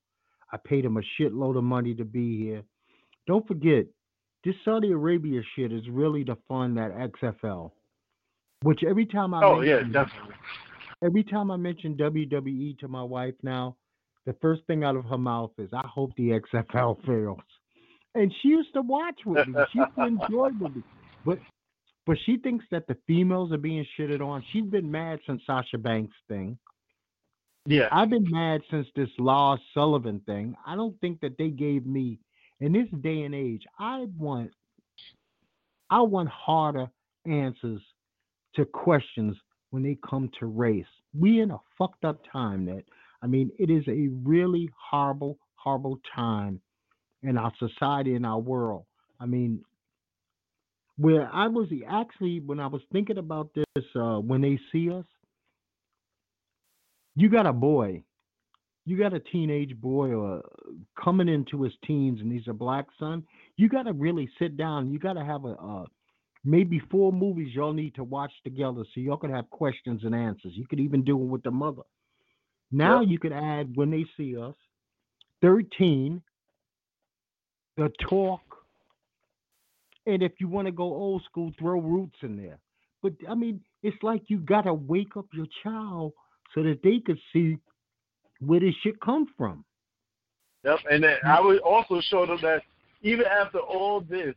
I 0.50 0.56
paid 0.56 0.86
him 0.86 0.96
a 0.96 1.02
shitload 1.20 1.58
of 1.58 1.64
money 1.64 1.94
to 1.96 2.04
be 2.04 2.38
here. 2.38 2.62
Don't 3.26 3.46
forget, 3.46 3.84
this 4.44 4.54
Saudi 4.64 4.90
Arabia 4.92 5.40
shit 5.54 5.72
is 5.72 5.88
really 5.88 6.24
to 6.24 6.36
fund 6.48 6.76
that 6.76 6.92
XFL. 6.96 7.70
Which 8.62 8.82
every 8.84 9.06
time 9.06 9.34
I 9.34 9.42
Oh 9.44 9.60
yeah, 9.60 9.76
mention- 9.76 9.92
definitely. 9.92 10.34
every 11.04 11.24
time 11.24 11.50
I 11.50 11.56
mention 11.56 11.96
WWE 11.96 12.78
to 12.78 12.88
my 12.88 13.02
wife 13.02 13.34
now, 13.42 13.76
the 14.26 14.34
first 14.34 14.62
thing 14.66 14.84
out 14.84 14.94
of 14.96 15.04
her 15.06 15.18
mouth 15.18 15.50
is, 15.58 15.68
"I 15.72 15.86
hope 15.86 16.14
the 16.16 16.30
XFL 16.32 16.94
fails." 17.06 17.40
And 18.14 18.32
she 18.40 18.48
used 18.48 18.72
to 18.74 18.82
watch 18.82 19.18
with 19.24 19.48
me. 19.48 19.60
She 19.72 19.78
used 19.78 19.94
to 19.96 20.06
enjoy 20.06 20.50
with 20.60 20.76
me, 20.76 20.82
but 21.24 21.38
but 22.06 22.18
she 22.26 22.36
thinks 22.36 22.64
that 22.70 22.86
the 22.86 22.96
females 23.06 23.52
are 23.52 23.58
being 23.58 23.86
shitted 23.98 24.20
on. 24.20 24.44
She's 24.52 24.64
been 24.66 24.90
mad 24.90 25.20
since 25.26 25.42
Sasha 25.46 25.78
Banks 25.78 26.14
thing. 26.28 26.58
Yeah. 27.64 27.88
I've 27.92 28.10
been 28.10 28.28
mad 28.28 28.62
since 28.70 28.88
this 28.96 29.08
Lars 29.20 29.60
Sullivan 29.72 30.20
thing. 30.26 30.56
I 30.66 30.74
don't 30.74 31.00
think 31.00 31.20
that 31.20 31.38
they 31.38 31.48
gave 31.50 31.86
me 31.86 32.18
in 32.62 32.72
this 32.72 32.86
day 33.02 33.22
and 33.22 33.34
age. 33.34 33.64
I 33.78 34.06
want 34.16 34.52
I 35.90 36.00
want 36.00 36.30
harder 36.30 36.86
answers 37.26 37.82
to 38.54 38.64
questions 38.64 39.36
when 39.70 39.82
they 39.82 39.98
come 40.08 40.30
to 40.38 40.46
race. 40.46 40.86
We 41.12 41.40
in 41.40 41.50
a 41.50 41.58
fucked 41.76 42.04
up 42.04 42.20
time 42.32 42.64
that 42.66 42.84
I 43.20 43.26
mean 43.26 43.50
it 43.58 43.68
is 43.68 43.86
a 43.88 44.08
really 44.22 44.70
horrible, 44.90 45.38
horrible 45.56 46.00
time 46.14 46.60
in 47.22 47.36
our 47.36 47.52
society 47.58 48.14
in 48.14 48.24
our 48.24 48.38
world. 48.38 48.84
I 49.20 49.26
mean 49.26 49.62
where 50.98 51.28
I 51.32 51.48
was 51.48 51.66
actually 51.88 52.40
when 52.40 52.60
I 52.60 52.68
was 52.68 52.82
thinking 52.92 53.18
about 53.18 53.50
this 53.54 53.84
uh 53.96 54.20
when 54.20 54.40
they 54.40 54.58
see 54.70 54.90
us 54.90 55.04
you 57.14 57.28
got 57.28 57.46
a 57.46 57.52
boy, 57.52 58.02
you 58.84 58.98
got 58.98 59.14
a 59.14 59.20
teenage 59.20 59.80
boy 59.80 60.08
or 60.12 60.42
coming 61.02 61.28
into 61.28 61.62
his 61.62 61.72
teens 61.86 62.20
and 62.20 62.32
he's 62.32 62.48
a 62.48 62.52
black 62.52 62.86
son, 62.98 63.22
you 63.56 63.68
got 63.68 63.84
to 63.84 63.92
really 63.92 64.28
sit 64.38 64.56
down. 64.56 64.90
You 64.90 64.98
got 64.98 65.14
to 65.14 65.24
have 65.24 65.44
a, 65.44 65.50
uh 65.52 65.84
maybe 66.44 66.80
four 66.90 67.12
movies 67.12 67.54
y'all 67.54 67.72
need 67.72 67.94
to 67.94 68.02
watch 68.02 68.32
together 68.42 68.82
so 68.92 69.00
y'all 69.00 69.16
can 69.16 69.30
have 69.30 69.48
questions 69.50 70.02
and 70.04 70.14
answers. 70.14 70.52
You 70.56 70.66
could 70.66 70.80
even 70.80 71.04
do 71.04 71.16
it 71.20 71.24
with 71.26 71.42
the 71.44 71.52
mother. 71.52 71.82
Now 72.72 73.00
Yep. 73.00 73.10
you 73.10 73.18
could 73.18 73.32
add 73.32 73.76
when 73.76 73.90
they 73.90 74.04
see 74.16 74.36
us, 74.36 74.54
13, 75.42 76.20
the 77.76 77.90
talk, 78.08 78.40
and 80.06 80.22
if 80.22 80.32
you 80.40 80.48
want 80.48 80.66
to 80.66 80.72
go 80.72 80.84
old 80.84 81.22
school, 81.24 81.52
throw 81.58 81.80
roots 81.80 82.18
in 82.22 82.36
there. 82.36 82.58
But 83.02 83.12
I 83.28 83.34
mean, 83.34 83.60
it's 83.82 84.02
like 84.02 84.22
you 84.28 84.38
got 84.38 84.62
to 84.62 84.74
wake 84.74 85.16
up 85.16 85.26
your 85.32 85.46
child 85.62 86.12
so 86.54 86.62
that 86.62 86.80
they 86.82 86.98
could 86.98 87.18
see 87.32 87.58
where 88.44 88.60
this 88.60 88.74
shit 88.82 89.00
come 89.00 89.26
from. 89.36 89.64
Yep, 90.64 90.78
and 90.90 91.04
then 91.04 91.16
I 91.24 91.40
would 91.40 91.60
also 91.60 92.00
show 92.00 92.26
them 92.26 92.38
that 92.42 92.62
even 93.02 93.24
after 93.26 93.58
all 93.58 94.00
this, 94.00 94.34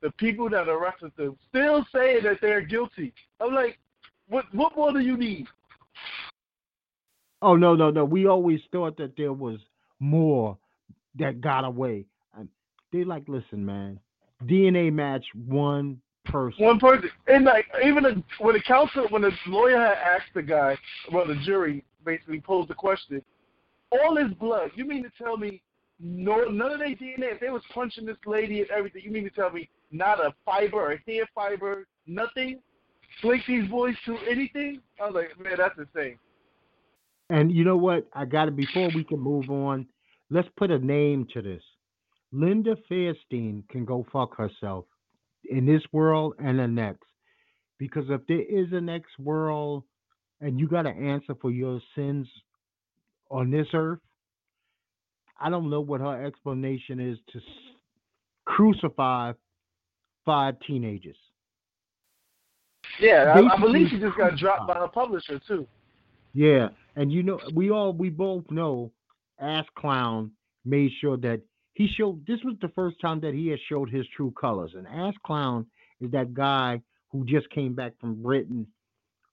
the 0.00 0.10
people 0.12 0.48
that 0.50 0.68
arrested 0.68 1.12
them 1.16 1.36
still 1.48 1.84
say 1.92 2.20
that 2.20 2.38
they're 2.40 2.62
guilty. 2.62 3.12
I'm 3.40 3.54
like, 3.54 3.78
what 4.28 4.44
what 4.52 4.76
more 4.76 4.92
do 4.92 5.00
you 5.00 5.16
need? 5.16 5.46
Oh 7.42 7.56
no, 7.56 7.74
no, 7.74 7.90
no. 7.90 8.04
We 8.04 8.26
always 8.26 8.60
thought 8.72 8.96
that 8.98 9.16
there 9.16 9.32
was 9.32 9.58
more 10.00 10.56
that 11.16 11.40
got 11.40 11.64
away. 11.64 12.06
And 12.36 12.48
they 12.92 13.04
like, 13.04 13.24
listen, 13.28 13.64
man. 13.64 14.00
DNA 14.44 14.92
match 14.92 15.24
one 15.46 16.00
person. 16.24 16.64
One 16.64 16.78
person, 16.78 17.10
and 17.26 17.44
like 17.44 17.66
even 17.84 18.04
the, 18.04 18.22
when 18.38 18.54
the 18.54 18.62
counsel, 18.62 19.06
when 19.10 19.22
the 19.22 19.32
lawyer 19.46 19.78
had 19.78 19.98
asked 19.98 20.34
the 20.34 20.42
guy, 20.42 20.76
well, 21.12 21.26
the 21.26 21.36
jury 21.44 21.84
basically 22.04 22.40
posed 22.40 22.70
the 22.70 22.74
question, 22.74 23.22
all 23.92 24.16
his 24.16 24.32
blood. 24.34 24.70
You 24.74 24.84
mean 24.84 25.02
to 25.02 25.10
tell 25.16 25.36
me 25.36 25.62
no, 26.00 26.44
none 26.44 26.72
of 26.72 26.78
their 26.78 26.88
DNA? 26.88 27.34
If 27.34 27.40
they 27.40 27.50
was 27.50 27.62
punching 27.72 28.06
this 28.06 28.16
lady 28.26 28.60
and 28.60 28.70
everything, 28.70 29.02
you 29.04 29.10
mean 29.10 29.24
to 29.24 29.30
tell 29.30 29.50
me 29.50 29.68
not 29.90 30.20
a 30.20 30.34
fiber, 30.44 30.92
a 30.92 31.10
hair 31.10 31.28
fiber, 31.34 31.86
nothing? 32.06 32.60
Link 33.24 33.42
these 33.46 33.68
boys 33.68 33.96
to 34.04 34.16
anything? 34.28 34.80
I 35.00 35.06
was 35.06 35.14
like, 35.14 35.38
man, 35.42 35.54
that's 35.58 35.78
insane. 35.78 36.18
And 37.30 37.52
you 37.52 37.64
know 37.64 37.76
what? 37.76 38.06
I 38.12 38.24
got 38.24 38.46
to 38.46 38.50
before 38.50 38.90
we 38.94 39.04
can 39.04 39.18
move 39.18 39.50
on. 39.50 39.86
Let's 40.30 40.48
put 40.56 40.70
a 40.70 40.78
name 40.78 41.26
to 41.34 41.42
this. 41.42 41.62
Linda 42.32 42.76
Fairstein 42.90 43.66
can 43.70 43.84
go 43.84 44.06
fuck 44.12 44.36
herself 44.36 44.84
in 45.50 45.66
this 45.66 45.82
world 45.92 46.34
and 46.38 46.58
the 46.58 46.68
next. 46.68 47.04
Because 47.78 48.04
if 48.08 48.20
there 48.26 48.42
is 48.42 48.72
a 48.72 48.80
next 48.80 49.18
world 49.18 49.84
and 50.40 50.58
you 50.58 50.68
got 50.68 50.82
to 50.82 50.90
answer 50.90 51.34
for 51.40 51.50
your 51.50 51.80
sins 51.94 52.28
on 53.30 53.50
this 53.50 53.66
earth, 53.72 54.00
I 55.40 55.50
don't 55.50 55.70
know 55.70 55.80
what 55.80 56.00
her 56.00 56.24
explanation 56.24 57.00
is 57.00 57.18
to 57.32 57.40
crucify 58.44 59.32
five 60.24 60.56
teenagers. 60.66 61.16
Yeah, 63.00 63.34
I, 63.36 63.54
I 63.54 63.60
believe 63.60 63.88
she 63.90 63.98
just 63.98 64.16
got 64.16 64.36
dropped 64.36 64.66
by 64.66 64.74
her 64.74 64.88
publisher 64.88 65.40
too. 65.46 65.66
Yeah, 66.34 66.68
and 66.96 67.12
you 67.12 67.22
know, 67.22 67.40
we 67.54 67.70
all 67.70 67.92
we 67.92 68.10
both 68.10 68.44
know, 68.50 68.90
Ass 69.40 69.66
Clown 69.76 70.32
made 70.64 70.90
sure 71.00 71.16
that 71.18 71.40
he 71.74 71.88
showed. 71.96 72.26
This 72.26 72.40
was 72.44 72.56
the 72.60 72.68
first 72.74 73.00
time 73.00 73.20
that 73.20 73.34
he 73.34 73.48
has 73.48 73.60
showed 73.68 73.90
his 73.90 74.06
true 74.16 74.32
colors. 74.40 74.72
And 74.76 74.86
Ass 74.86 75.14
Clown 75.24 75.66
is 76.00 76.10
that 76.10 76.34
guy 76.34 76.82
who 77.10 77.24
just 77.24 77.48
came 77.50 77.74
back 77.74 77.92
from 78.00 78.22
Britain, 78.22 78.66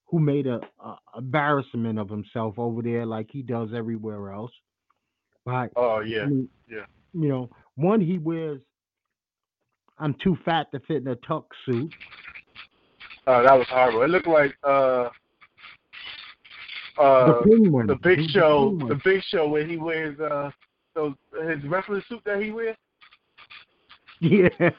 who 0.08 0.20
made 0.20 0.48
a, 0.48 0.60
a 0.84 0.96
embarrassment 1.18 2.00
of 2.00 2.10
himself 2.10 2.58
over 2.58 2.82
there, 2.82 3.06
like 3.06 3.28
he 3.32 3.42
does 3.42 3.70
everywhere 3.76 4.32
else. 4.32 4.52
Right? 5.46 5.70
Oh 5.76 6.00
yeah, 6.00 6.24
I 6.24 6.26
mean, 6.28 6.50
yeah. 6.70 6.86
You 7.14 7.30
know, 7.30 7.50
one 7.76 8.02
he 8.02 8.18
wears. 8.18 8.62
I'm 9.98 10.16
too 10.22 10.38
fat 10.44 10.72
to 10.74 10.80
fit 10.82 10.98
in 10.98 11.08
a 11.08 11.16
tuck 11.16 11.46
suit. 11.66 11.94
Oh, 13.28 13.42
that 13.44 13.58
was 13.58 13.68
horrible. 13.70 14.02
It 14.02 14.10
looked 14.10 14.28
like 14.28 14.54
uh, 14.64 15.10
uh, 17.00 17.42
the 17.44 17.84
the 17.88 18.00
Big 18.02 18.20
The 18.20 18.28
Show, 18.28 18.70
penguin. 18.70 18.88
the 18.90 19.02
Big 19.04 19.22
Show 19.24 19.48
where 19.48 19.66
he 19.66 19.78
wears 19.78 20.20
uh, 20.20 20.52
those 20.94 21.14
his 21.48 21.64
wrestling 21.66 22.04
suit 22.08 22.22
that 22.26 22.42
he 22.42 22.52
wears. 22.52 22.76
Yeah. 24.22 24.72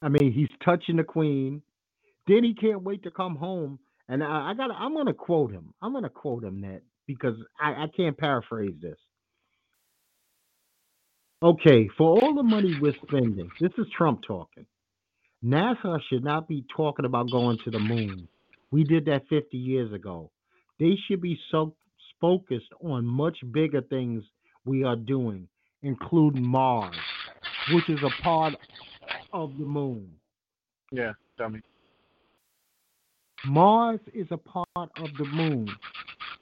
I 0.00 0.08
mean, 0.08 0.32
he's 0.32 0.48
touching 0.64 0.96
the 0.96 1.04
queen. 1.04 1.60
Then 2.26 2.44
he 2.44 2.54
can't 2.54 2.82
wait 2.82 3.02
to 3.04 3.10
come 3.10 3.36
home. 3.36 3.78
And 4.08 4.22
I, 4.22 4.50
I 4.50 4.54
got. 4.54 4.70
I'm 4.70 4.94
gonna 4.94 5.14
quote 5.14 5.52
him. 5.52 5.74
I'm 5.82 5.92
gonna 5.92 6.08
quote 6.08 6.44
him 6.44 6.60
that 6.62 6.82
because 7.06 7.34
I, 7.60 7.84
I 7.84 7.86
can't 7.96 8.16
paraphrase 8.16 8.74
this. 8.80 8.98
Okay, 11.42 11.88
for 11.98 12.20
all 12.20 12.34
the 12.34 12.42
money 12.42 12.76
we're 12.80 12.94
spending, 13.06 13.50
this 13.60 13.72
is 13.78 13.86
Trump 13.96 14.20
talking. 14.26 14.66
NASA 15.44 16.00
should 16.08 16.24
not 16.24 16.48
be 16.48 16.64
talking 16.74 17.04
about 17.04 17.30
going 17.30 17.58
to 17.64 17.70
the 17.70 17.78
moon. 17.78 18.26
We 18.70 18.84
did 18.84 19.04
that 19.06 19.28
50 19.28 19.56
years 19.56 19.92
ago. 19.92 20.30
They 20.80 20.96
should 21.06 21.20
be 21.20 21.38
so 21.50 21.74
focused 22.20 22.72
on 22.82 23.06
much 23.06 23.38
bigger 23.52 23.82
things 23.82 24.24
we 24.64 24.82
are 24.82 24.96
doing, 24.96 25.46
including 25.82 26.46
Mars, 26.46 26.96
which 27.72 27.88
is 27.88 28.00
a 28.02 28.22
part 28.22 28.54
of 29.32 29.56
the 29.58 29.64
moon. 29.64 30.10
Yeah, 30.90 31.12
dummy. 31.38 31.60
Mars 33.46 34.00
is 34.12 34.26
a 34.30 34.36
part 34.36 34.68
of 34.76 35.08
the 35.18 35.24
moon. 35.24 35.68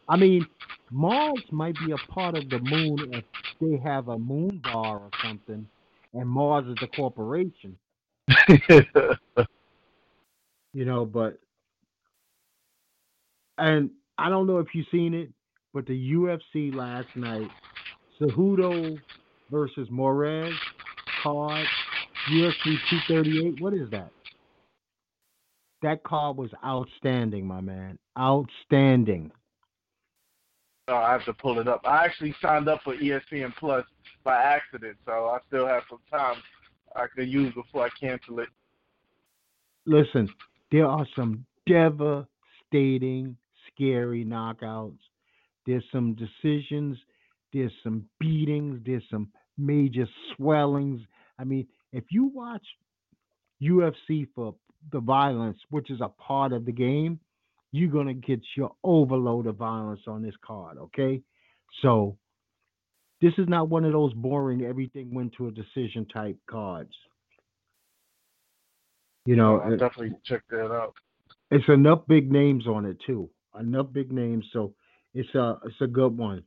I 0.09 0.17
mean, 0.17 0.47
Mars 0.91 1.43
might 1.51 1.77
be 1.85 1.93
a 1.93 2.13
part 2.13 2.37
of 2.37 2.49
the 2.51 2.59
moon 2.61 3.13
if 3.13 3.25
they 3.61 3.77
have 3.79 4.09
a 4.09 4.19
moon 4.19 4.61
bar 4.63 4.99
or 4.99 5.11
something, 5.23 5.67
and 6.13 6.29
Mars 6.29 6.67
is 6.67 6.77
a 6.83 6.87
corporation, 6.89 7.77
you 10.73 10.85
know, 10.85 11.05
but 11.05 11.39
and 13.59 13.91
I 14.19 14.29
don't 14.29 14.47
know 14.47 14.59
if 14.59 14.69
you've 14.75 14.87
seen 14.91 15.15
it, 15.15 15.31
but 15.73 15.87
the 15.87 16.13
UFC 16.13 16.75
last 16.75 17.09
night, 17.17 17.51
Cejudo 18.21 18.99
versus 19.51 19.89
Moraes 19.89 20.55
card, 21.23 21.67
UFC 22.31 22.77
238. 23.09 23.61
What 23.61 23.75
is 23.75 23.91
that? 23.91 24.11
That 25.85 26.03
card 26.03 26.39
was 26.39 26.49
outstanding, 26.65 27.47
my 27.47 27.61
man. 27.61 27.99
Outstanding. 28.19 29.31
Oh, 30.89 30.97
I 30.97 31.13
have 31.13 31.27
to 31.27 31.35
pull 31.35 31.59
it 31.59 31.69
up. 31.69 31.83
I 31.85 32.07
actually 32.07 32.35
signed 32.41 32.71
up 32.71 32.81
for 32.83 32.97
ESPN 32.97 33.55
Plus 33.57 33.85
by 34.25 34.35
accident, 34.35 34.97
so 35.05 35.13
I 35.27 35.41
still 35.47 35.67
have 35.67 35.83
some 35.91 35.99
time 36.11 36.37
I 36.97 37.05
can 37.15 37.29
use 37.29 37.53
before 37.53 37.85
I 37.85 37.91
cancel 38.01 38.39
it. 38.39 38.49
Listen, 39.85 40.27
there 40.73 40.87
are 40.87 41.07
some 41.15 41.45
devastating, 41.67 43.37
scary 43.71 44.25
knockouts. 44.25 44.97
There's 45.67 45.85
some 45.93 46.15
decisions. 46.15 46.97
There's 47.53 47.73
some 47.83 48.07
beatings. 48.19 48.81
There's 48.87 49.05
some 49.11 49.29
major 49.59 50.09
swellings. 50.35 51.03
I 51.39 51.45
mean, 51.45 51.67
if 51.93 52.05
you 52.09 52.31
watch 52.35 52.65
UFC 53.63 54.27
for 54.35 54.55
the 54.93 55.01
violence, 55.01 55.59
which 55.71 55.91
is 55.91 56.01
a 56.01 56.09
part 56.09 56.53
of 56.53 56.65
the 56.65 56.73
game, 56.73 57.19
you're 57.73 57.91
going 57.91 58.07
to 58.07 58.15
get 58.15 58.41
your 58.57 58.75
overload 58.85 59.47
of 59.47 59.57
violence 59.57 60.01
on 60.07 60.23
this 60.23 60.35
card, 60.45 60.79
okay? 60.79 61.21
So, 61.83 62.17
this 63.21 63.33
is 63.39 63.49
not 63.49 63.69
one 63.69 63.85
of 63.85 63.93
those 63.93 64.13
boring, 64.15 64.63
everything 64.65 65.15
went 65.15 65.33
to 65.35 65.49
a 65.49 65.51
decision 65.51 66.07
type 66.07 66.37
cards. 66.49 66.93
You 69.27 69.37
know, 69.37 69.61
I'll 69.61 69.73
it- 69.73 69.79
definitely 69.79 70.17
check 70.25 70.43
that 70.51 70.71
out. 70.73 70.95
it's 71.51 71.69
enough 71.69 72.07
big 72.07 72.31
names 72.31 72.67
on 72.67 72.85
it 72.85 72.99
too. 73.07 73.31
Enough 73.59 73.93
big 73.93 74.13
names, 74.13 74.45
so 74.53 74.75
it's 75.15 75.33
a 75.35 75.59
it's 75.65 75.81
a 75.81 75.87
good 75.87 76.17
one. 76.17 76.43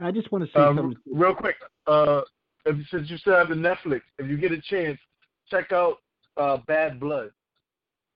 I 0.00 0.10
just 0.10 0.32
want 0.32 0.44
to 0.44 0.50
say 0.52 0.58
Um, 0.60 0.76
something. 0.76 0.96
real 1.06 1.34
quick, 1.34 1.56
uh, 1.86 2.22
if, 2.64 2.76
since 2.88 3.08
you 3.10 3.18
still 3.18 3.34
have 3.36 3.50
the 3.50 3.54
Netflix, 3.54 4.00
if 4.18 4.26
you 4.28 4.36
get 4.38 4.50
a 4.50 4.60
chance, 4.60 4.98
check 5.48 5.70
out 5.70 5.98
uh, 6.36 6.58
Bad 6.66 7.00
Blood. 7.00 7.30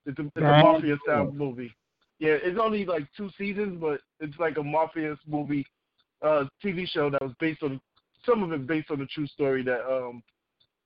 It's 0.06 0.18
a, 0.18 0.22
it's 0.22 0.36
a 0.36 0.40
mafia 0.40 0.96
style 1.02 1.30
movie. 1.32 1.72
Yeah, 2.18 2.36
it's 2.42 2.58
only 2.60 2.84
like 2.84 3.06
two 3.16 3.28
seasons, 3.36 3.78
but 3.80 4.00
it's 4.20 4.38
like 4.38 4.56
a 4.56 4.62
mafia 4.62 5.16
movie, 5.26 5.66
uh, 6.22 6.44
TV 6.64 6.86
show 6.88 7.10
that 7.10 7.20
was 7.22 7.32
based 7.40 7.62
on 7.62 7.80
some 8.24 8.42
of 8.42 8.52
it 8.52 8.66
based 8.66 8.90
on 8.90 9.00
a 9.00 9.06
true 9.06 9.26
story 9.26 9.62
that 9.64 9.80
um 9.86 10.22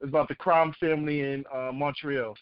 is 0.00 0.08
about 0.08 0.28
the 0.28 0.34
crime 0.34 0.72
family 0.80 1.20
in 1.20 1.44
uh, 1.54 1.70
Montreal. 1.72 2.34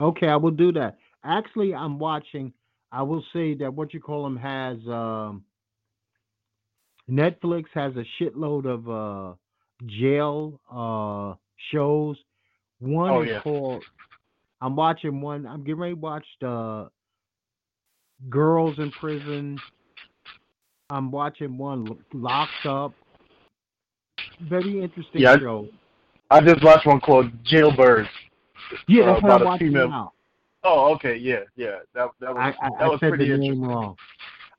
Okay, 0.00 0.28
I 0.28 0.36
will 0.36 0.50
do 0.50 0.72
that. 0.72 0.96
Actually, 1.24 1.74
I'm 1.74 1.98
watching. 1.98 2.52
I 2.92 3.02
will 3.02 3.24
say 3.32 3.54
that 3.54 3.72
what 3.72 3.94
you 3.94 4.00
call 4.00 4.24
them 4.24 4.36
has 4.36 4.76
um, 4.86 5.44
Netflix 7.10 7.64
has 7.74 7.92
a 7.96 8.04
shitload 8.20 8.66
of 8.66 8.88
uh, 8.88 9.34
jail 9.86 10.60
uh, 10.70 11.34
shows. 11.70 12.16
One 12.80 13.12
Oh, 13.12 13.22
is 13.22 13.28
yeah. 13.28 13.40
called. 13.40 13.84
I'm 14.62 14.76
watching 14.76 15.20
one. 15.20 15.44
I'm 15.44 15.64
getting 15.64 15.80
ready 15.80 15.94
to 15.94 16.00
watch 16.00 16.24
the 16.40 16.88
Girls 18.30 18.78
in 18.78 18.92
Prison. 18.92 19.58
I'm 20.88 21.10
watching 21.10 21.58
one 21.58 21.98
Locked 22.14 22.64
Up. 22.64 22.92
Very 24.48 24.80
interesting 24.82 25.20
Yeah, 25.20 25.36
show. 25.38 25.66
I 26.30 26.40
just 26.40 26.62
watched 26.64 26.86
one 26.86 27.00
called 27.00 27.26
Jailbirds. 27.44 28.06
Yeah, 28.86 29.10
uh, 29.10 29.20
what 29.20 29.32
I'm 29.32 29.44
watching 29.44 29.68
female- 29.68 29.88
now. 29.88 30.12
Oh, 30.64 30.94
okay, 30.94 31.16
yeah, 31.16 31.40
yeah, 31.56 31.78
that 31.92 32.10
that 32.20 32.32
was 32.32 32.38
I, 32.38 32.48
I, 32.64 32.70
that 32.78 32.84
I 32.84 32.88
was 32.88 33.00
said 33.00 33.08
pretty 33.08 33.26
the 33.26 33.34
interesting. 33.34 33.60
name 33.62 33.68
wrong. 33.68 33.96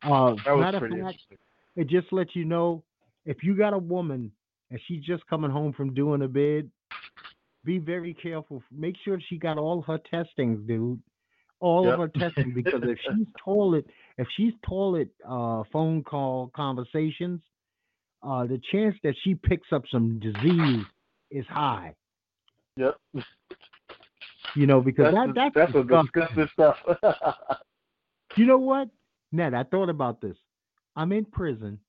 Uh, 0.03 0.35
That 0.43 0.57
was 0.57 0.75
pretty 0.79 0.95
fact, 0.95 1.17
interesting. 1.29 1.37
it 1.77 1.87
just 1.87 2.11
lets 2.11 2.35
you 2.35 2.43
know 2.43 2.83
if 3.25 3.41
you 3.41 3.55
got 3.55 3.71
a 3.71 3.77
woman 3.77 4.29
and 4.69 4.81
she's 4.85 5.01
just 5.01 5.25
coming 5.27 5.49
home 5.49 5.71
from 5.71 5.93
doing 5.93 6.21
a 6.23 6.27
bid, 6.27 6.69
be 7.65 7.77
very 7.77 8.13
careful. 8.13 8.61
Make 8.71 8.95
sure 9.03 9.19
she 9.29 9.37
got 9.37 9.57
all 9.57 9.79
of 9.79 9.85
her 9.85 9.99
testings, 10.09 10.67
dude. 10.67 11.01
All 11.59 11.89
of 11.89 11.97
her 11.97 12.09
testing 12.09 12.53
because 12.55 12.81
if 12.83 12.97
she's 12.99 13.27
toilet, 13.43 13.85
if 14.17 14.27
she's 14.35 14.53
toilet 14.67 15.09
uh, 15.27 15.63
phone 15.71 16.03
call 16.03 16.51
conversations, 16.53 17.39
uh, 18.21 18.45
the 18.45 18.59
chance 18.71 18.95
that 19.03 19.15
she 19.23 19.35
picks 19.35 19.67
up 19.71 19.83
some 19.89 20.19
disease 20.19 20.85
is 21.31 21.45
high. 21.47 21.93
Yep. 22.75 22.95
You 24.55 24.67
know 24.67 24.81
because 24.81 25.13
That's 25.13 25.33
that 25.35 25.51
that's 25.55 25.73
that's 25.73 25.87
disgusting 25.87 26.49
stuff. 26.53 26.77
You 28.35 28.45
know 28.47 28.57
what? 28.57 28.89
Ned, 29.31 29.53
I 29.53 29.63
thought 29.63 29.89
about 29.89 30.21
this. 30.21 30.35
I'm 30.95 31.11
in 31.11 31.25
prison 31.25 31.79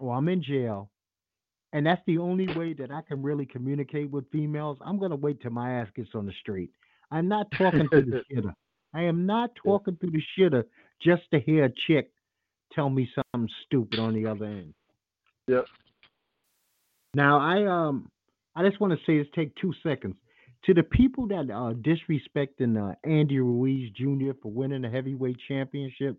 or 0.00 0.14
I'm 0.14 0.28
in 0.28 0.42
jail, 0.42 0.90
and 1.72 1.86
that's 1.86 2.02
the 2.06 2.18
only 2.18 2.46
way 2.54 2.72
that 2.74 2.90
I 2.90 3.00
can 3.06 3.22
really 3.22 3.46
communicate 3.46 4.10
with 4.10 4.30
females. 4.30 4.78
I'm 4.84 4.98
gonna 4.98 5.16
wait 5.16 5.40
till 5.40 5.50
my 5.50 5.80
ass 5.80 5.88
gets 5.94 6.10
on 6.14 6.26
the 6.26 6.32
street. 6.40 6.70
I'm 7.10 7.28
not 7.28 7.46
talking 7.56 7.88
to 7.92 8.02
the 8.02 8.22
shitter. 8.32 8.52
I 8.94 9.02
am 9.02 9.26
not 9.26 9.50
talking 9.62 9.96
to 10.00 10.10
the 10.10 10.22
shitter 10.36 10.64
just 11.02 11.22
to 11.32 11.40
hear 11.40 11.64
a 11.64 11.72
chick 11.86 12.10
tell 12.72 12.90
me 12.90 13.08
something 13.14 13.48
stupid 13.66 13.98
on 13.98 14.14
the 14.14 14.26
other 14.26 14.46
end. 14.46 14.74
Yep. 15.48 15.66
Now 17.14 17.38
I 17.38 17.66
um 17.66 18.10
I 18.54 18.66
just 18.66 18.80
want 18.80 18.92
to 18.92 18.98
say 19.06 19.18
this 19.18 19.28
take 19.34 19.54
two 19.56 19.72
seconds. 19.82 20.16
To 20.64 20.74
the 20.74 20.82
people 20.82 21.28
that 21.28 21.50
are 21.50 21.72
disrespecting 21.72 22.76
uh, 22.76 22.94
Andy 23.08 23.38
Ruiz 23.38 23.92
Jr. 23.92 24.32
for 24.42 24.50
winning 24.50 24.82
the 24.82 24.90
heavyweight 24.90 25.36
championship 25.46 26.16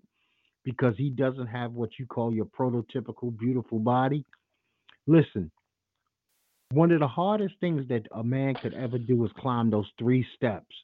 because 0.64 0.94
he 0.98 1.10
doesn't 1.10 1.48
have 1.48 1.74
what 1.74 1.90
you 2.00 2.06
call 2.06 2.34
your 2.34 2.46
prototypical 2.46 3.38
beautiful 3.38 3.80
body, 3.80 4.24
listen. 5.08 5.52
One 6.72 6.92
of 6.92 7.00
the 7.00 7.08
hardest 7.08 7.56
things 7.60 7.88
that 7.90 8.06
a 8.12 8.24
man 8.24 8.54
could 8.54 8.76
ever 8.76 9.00
do 9.00 9.26
is 9.26 9.32
climb 9.40 9.72
those 9.72 9.90
three 9.98 10.26
steps 10.36 10.76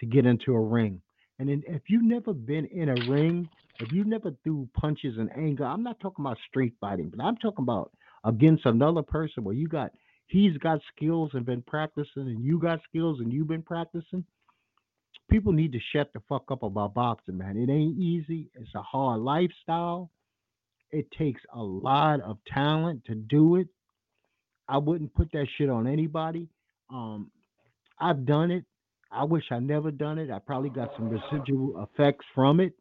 to 0.00 0.06
get 0.06 0.26
into 0.26 0.52
a 0.52 0.60
ring. 0.60 1.00
And 1.38 1.48
then 1.48 1.62
if 1.66 1.82
you've 1.88 2.04
never 2.04 2.34
been 2.34 2.66
in 2.66 2.90
a 2.90 3.10
ring, 3.10 3.48
if 3.80 3.90
you 3.92 4.04
never 4.04 4.32
threw 4.44 4.68
punches 4.74 5.16
in 5.16 5.30
anger, 5.30 5.64
I'm 5.64 5.82
not 5.82 5.98
talking 6.00 6.24
about 6.24 6.36
street 6.48 6.74
fighting, 6.78 7.10
but 7.14 7.24
I'm 7.24 7.36
talking 7.36 7.62
about 7.62 7.90
against 8.24 8.66
another 8.66 9.02
person 9.02 9.42
where 9.42 9.54
you 9.54 9.66
got 9.66 9.92
he's 10.26 10.56
got 10.58 10.80
skills 10.94 11.30
and 11.32 11.46
been 11.46 11.62
practicing 11.62 12.28
and 12.28 12.44
you 12.44 12.58
got 12.58 12.80
skills 12.88 13.20
and 13.20 13.32
you've 13.32 13.48
been 13.48 13.62
practicing. 13.62 14.24
People 15.30 15.52
need 15.52 15.72
to 15.72 15.80
shut 15.94 16.12
the 16.12 16.20
fuck 16.28 16.50
up 16.50 16.62
about 16.62 16.92
boxing, 16.92 17.38
man. 17.38 17.56
It 17.56 17.72
ain't 17.72 17.98
easy. 17.98 18.50
It's 18.54 18.74
a 18.74 18.82
hard 18.82 19.20
lifestyle. 19.20 20.10
It 20.92 21.10
takes 21.16 21.40
a 21.54 21.62
lot 21.62 22.20
of 22.20 22.38
talent 22.52 23.04
to 23.06 23.14
do 23.14 23.56
it. 23.56 23.68
I 24.68 24.78
wouldn't 24.78 25.14
put 25.14 25.30
that 25.32 25.46
shit 25.56 25.68
on 25.68 25.86
anybody. 25.86 26.48
Um, 26.90 27.30
I've 27.98 28.24
done 28.24 28.50
it. 28.50 28.64
I 29.12 29.24
wish 29.24 29.44
I 29.50 29.58
never 29.58 29.90
done 29.90 30.18
it. 30.18 30.30
I 30.30 30.38
probably 30.38 30.70
got 30.70 30.90
some 30.96 31.08
residual 31.08 31.82
effects 31.82 32.24
from 32.34 32.60
it. 32.60 32.72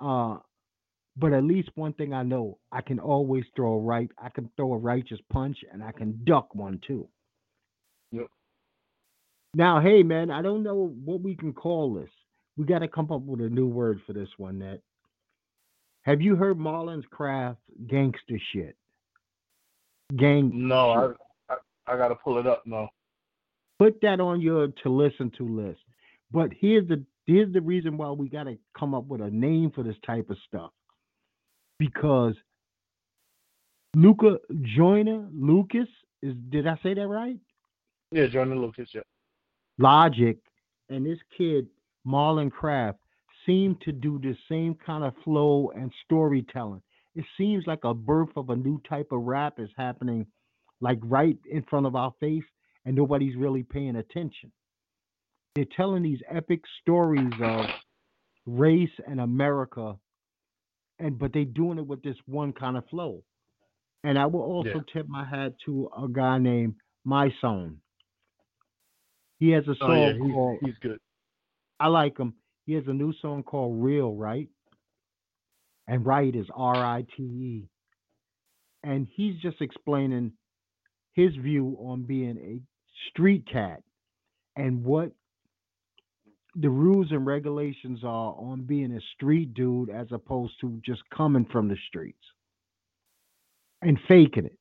Uh, 0.00 0.38
but 1.16 1.32
at 1.32 1.44
least 1.44 1.70
one 1.74 1.92
thing 1.92 2.12
I 2.12 2.22
know, 2.22 2.58
I 2.72 2.80
can 2.80 2.98
always 2.98 3.44
throw 3.54 3.74
a 3.74 3.78
right. 3.78 4.10
I 4.18 4.28
can 4.30 4.50
throw 4.56 4.72
a 4.72 4.78
righteous 4.78 5.18
punch, 5.32 5.58
and 5.72 5.82
I 5.82 5.92
can 5.92 6.20
duck 6.24 6.54
one 6.54 6.80
too. 6.86 7.08
Yep. 8.12 8.26
Now, 9.54 9.80
hey 9.80 10.02
man, 10.02 10.30
I 10.30 10.42
don't 10.42 10.62
know 10.62 10.94
what 11.04 11.20
we 11.20 11.36
can 11.36 11.52
call 11.52 11.94
this. 11.94 12.10
We 12.56 12.64
got 12.64 12.80
to 12.80 12.88
come 12.88 13.10
up 13.10 13.22
with 13.22 13.40
a 13.40 13.48
new 13.48 13.66
word 13.66 14.00
for 14.06 14.12
this 14.12 14.28
one. 14.36 14.58
That 14.60 14.80
have 16.02 16.20
you 16.20 16.36
heard 16.36 16.58
Marlon's 16.58 17.04
Craft 17.10 17.60
gangster 17.86 18.38
shit? 18.52 18.76
Gang. 20.16 20.50
No, 20.54 21.16
I, 21.48 21.52
I 21.52 21.56
I 21.86 21.96
gotta 21.96 22.14
pull 22.14 22.38
it 22.38 22.46
up. 22.46 22.62
No. 22.66 22.88
Put 23.78 24.00
that 24.02 24.20
on 24.20 24.40
your 24.40 24.68
to 24.82 24.88
listen 24.90 25.30
to 25.38 25.44
list. 25.44 25.80
But 26.30 26.50
here's 26.58 26.86
the 26.88 27.04
here's 27.26 27.52
the 27.52 27.60
reason 27.60 27.96
why 27.96 28.10
we 28.10 28.28
got 28.28 28.44
to 28.44 28.58
come 28.78 28.94
up 28.94 29.06
with 29.06 29.20
a 29.20 29.30
name 29.30 29.70
for 29.74 29.82
this 29.82 29.96
type 30.06 30.30
of 30.30 30.36
stuff. 30.48 30.70
Because 31.78 32.34
Luca 33.94 34.38
Joyner 34.62 35.26
Lucas 35.32 35.88
is 36.22 36.34
did 36.50 36.66
I 36.66 36.78
say 36.82 36.94
that 36.94 37.06
right? 37.06 37.36
Yeah, 38.12 38.26
Joyner 38.26 38.56
Lucas. 38.56 38.88
Yeah. 38.92 39.02
Logic 39.78 40.38
and 40.88 41.06
this 41.06 41.18
kid 41.36 41.66
Marlon 42.06 42.50
Craft 42.50 42.98
seem 43.46 43.76
to 43.82 43.92
do 43.92 44.18
the 44.18 44.36
same 44.48 44.74
kind 44.74 45.04
of 45.04 45.14
flow 45.24 45.70
and 45.74 45.92
storytelling. 46.04 46.82
It 47.14 47.24
seems 47.36 47.66
like 47.66 47.84
a 47.84 47.94
birth 47.94 48.30
of 48.36 48.50
a 48.50 48.56
new 48.56 48.80
type 48.88 49.08
of 49.12 49.22
rap 49.22 49.58
is 49.58 49.70
happening, 49.76 50.26
like 50.80 50.98
right 51.02 51.36
in 51.50 51.62
front 51.64 51.86
of 51.86 51.96
our 51.96 52.12
face, 52.20 52.44
and 52.84 52.94
nobody's 52.96 53.36
really 53.36 53.62
paying 53.62 53.96
attention. 53.96 54.52
They're 55.54 55.64
telling 55.76 56.02
these 56.02 56.20
epic 56.30 56.62
stories 56.80 57.40
of 57.42 57.70
race 58.46 58.90
and 59.06 59.20
America, 59.20 59.96
and 60.98 61.18
but 61.18 61.32
they're 61.32 61.44
doing 61.44 61.78
it 61.78 61.86
with 61.86 62.02
this 62.02 62.16
one 62.26 62.52
kind 62.52 62.76
of 62.76 62.86
flow. 62.88 63.22
And 64.04 64.18
I 64.18 64.26
will 64.26 64.42
also 64.42 64.80
Yeah. 64.80 64.82
tip 64.92 65.08
my 65.08 65.24
hat 65.24 65.54
to 65.66 65.90
a 65.96 66.08
guy 66.08 66.38
named 66.38 66.76
My 67.04 67.30
Son. 67.40 67.80
He 69.38 69.50
has 69.50 69.66
a 69.68 69.74
song 69.74 69.80
Oh 69.80 69.94
yeah, 69.94 70.12
he's 70.12 70.32
called 70.32 70.58
he's 70.60 70.78
good. 70.78 71.00
I 71.80 71.88
like 71.88 72.18
him. 72.18 72.34
He 72.66 72.74
has 72.74 72.84
a 72.86 72.92
new 72.92 73.12
song 73.20 73.42
called 73.42 73.82
Real, 73.82 74.14
right? 74.14 74.48
And 75.88 76.06
right 76.06 76.34
is 76.34 76.46
R 76.54 76.76
I 76.76 77.04
T 77.16 77.22
E. 77.22 77.68
And 78.82 79.08
he's 79.14 79.36
just 79.42 79.60
explaining 79.60 80.32
his 81.14 81.34
view 81.36 81.76
on 81.80 82.02
being 82.02 82.38
a 82.38 82.60
street 83.08 83.44
cat 83.50 83.82
and 84.56 84.84
what 84.84 85.10
the 86.54 86.70
rules 86.70 87.08
and 87.10 87.26
regulations 87.26 88.00
are 88.04 88.34
on 88.38 88.62
being 88.62 88.92
a 88.92 89.00
street 89.14 89.54
dude 89.54 89.90
as 89.90 90.06
opposed 90.12 90.54
to 90.60 90.80
just 90.84 91.02
coming 91.14 91.46
from 91.50 91.68
the 91.68 91.76
streets 91.88 92.18
and 93.82 93.98
faking 94.08 94.46
it. 94.46 94.58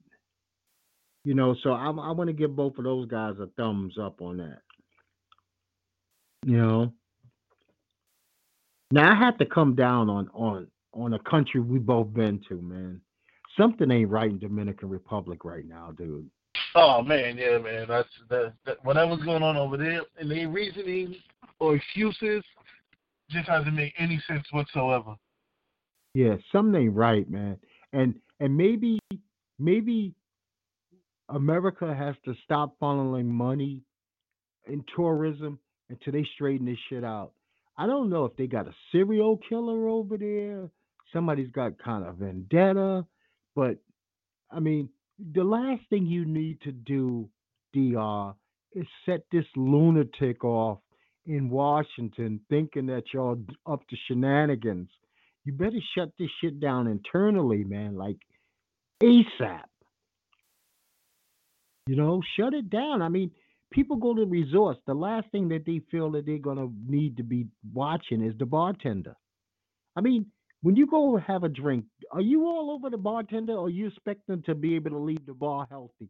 You 1.24 1.34
know, 1.36 1.56
so 1.64 1.72
I, 1.72 1.88
I 1.88 2.12
want 2.12 2.28
to 2.28 2.34
give 2.34 2.56
both 2.56 2.78
of 2.78 2.86
those 2.86 3.08
guys 3.08 3.36
a 3.40 3.48
thumbs 3.58 3.96
up 4.02 4.22
on 4.22 4.38
that. 4.38 4.62
You 6.46 6.58
know. 6.58 6.94
Now 8.92 9.12
I 9.12 9.16
have 9.16 9.38
to 9.38 9.46
come 9.46 9.76
down 9.76 10.10
on 10.10 10.30
on 10.34 10.68
on 10.94 11.14
a 11.14 11.20
country 11.20 11.62
we 11.62 11.80
both 11.80 12.14
been 12.14 12.42
to, 12.50 12.62
man. 12.62 13.02
Something 13.58 13.92
ain't 13.92 14.10
right 14.10 14.30
in 14.30 14.40
Dominican 14.40 14.90
Republic 14.90 15.46
right 15.46 15.68
now, 15.68 15.92
dude. 15.98 16.30
Oh 16.76 17.02
man, 17.02 17.38
yeah, 17.38 17.58
man. 17.58 17.86
That's 17.88 18.10
that, 18.30 18.54
that 18.66 18.84
whatever's 18.84 19.24
going 19.24 19.44
on 19.44 19.58
over 19.58 19.78
there, 19.78 20.02
and 20.18 20.30
their 20.30 20.50
reasoning 20.50 21.16
or 21.60 21.76
excuses 21.76 22.44
just 23.30 23.48
hasn't 23.48 23.76
made 23.76 23.94
any 23.98 24.22
sense 24.28 24.46
whatsoever. 24.52 25.16
Yeah, 26.14 26.36
something 26.52 26.82
ain't 26.82 26.96
right, 26.96 27.30
man. 27.30 27.58
And 27.94 28.16
and 28.40 28.56
maybe 28.56 29.00
maybe 29.60 30.14
America 31.30 31.94
has 31.94 32.16
to 32.26 32.34
stop 32.44 32.76
funneling 32.82 33.26
money 33.26 33.82
in 34.68 34.84
tourism 34.96 35.60
until 35.90 36.14
they 36.14 36.28
straighten 36.36 36.66
this 36.66 36.78
shit 36.90 37.04
out. 37.04 37.32
I 37.80 37.88
don't 37.88 38.10
know 38.10 38.26
if 38.26 38.36
they 38.36 38.46
got 38.46 38.68
a 38.68 38.76
serial 38.92 39.40
killer 39.48 39.88
over 39.88 40.18
there. 40.18 40.70
Somebody's 41.14 41.50
got 41.52 41.80
kind 41.80 42.06
of 42.06 42.18
vendetta, 42.18 43.06
but 43.56 43.78
I 44.52 44.60
mean, 44.60 44.90
the 45.34 45.46
last 45.46 45.84
thing 45.90 46.06
you 46.06 46.26
need 46.26 46.60
to 46.62 46.74
do, 46.74 47.30
Dr. 47.74 48.36
is 48.74 48.86
set 49.06 49.22
this 49.32 49.46
lunatic 49.56 50.44
off 50.44 50.80
in 51.26 51.50
Washington 51.50 52.42
thinking 52.50 52.88
that 52.88 53.04
y'all 53.14 53.42
up 53.66 53.88
to 53.88 53.96
shenanigans. 54.08 54.90
You 55.46 55.54
better 55.54 55.80
shut 55.96 56.10
this 56.20 56.30
shit 56.42 56.60
down 56.60 56.86
internally, 56.86 57.64
man, 57.64 57.96
like 57.96 58.18
ASAP. 59.02 59.64
You 61.88 61.96
know, 61.96 62.22
shut 62.38 62.54
it 62.54 62.70
down. 62.70 63.02
I 63.02 63.08
mean, 63.08 63.32
people 63.72 63.96
go 63.96 64.14
to 64.14 64.26
resorts. 64.26 64.80
The 64.86 64.94
last 64.94 65.30
thing 65.32 65.48
that 65.50 65.66
they 65.66 65.82
feel 65.92 66.12
that 66.12 66.26
they're 66.26 66.38
gonna 66.38 66.70
need 66.88 67.18
to 67.18 67.24
be 67.24 67.48
watching 67.74 68.24
is 68.24 68.38
the 68.38 68.46
bartender. 68.46 69.16
I 69.96 70.02
mean, 70.02 70.26
when 70.62 70.76
you 70.76 70.88
go 70.88 71.18
have 71.18 71.44
a 71.44 71.50
drink, 71.50 71.86
are 72.12 72.22
you 72.22 72.46
all 72.46 72.72
over 72.72 72.90
the 72.90 72.98
bartender, 72.98 73.54
or 73.54 73.70
you 73.70 73.88
expect 73.88 74.28
them 74.28 74.42
to 74.44 74.56
be 74.56 74.76
able 74.76 74.92
to 74.92 74.98
leave 74.98 75.26
the 75.26 75.34
bar 75.34 75.68
healthy? 75.70 76.10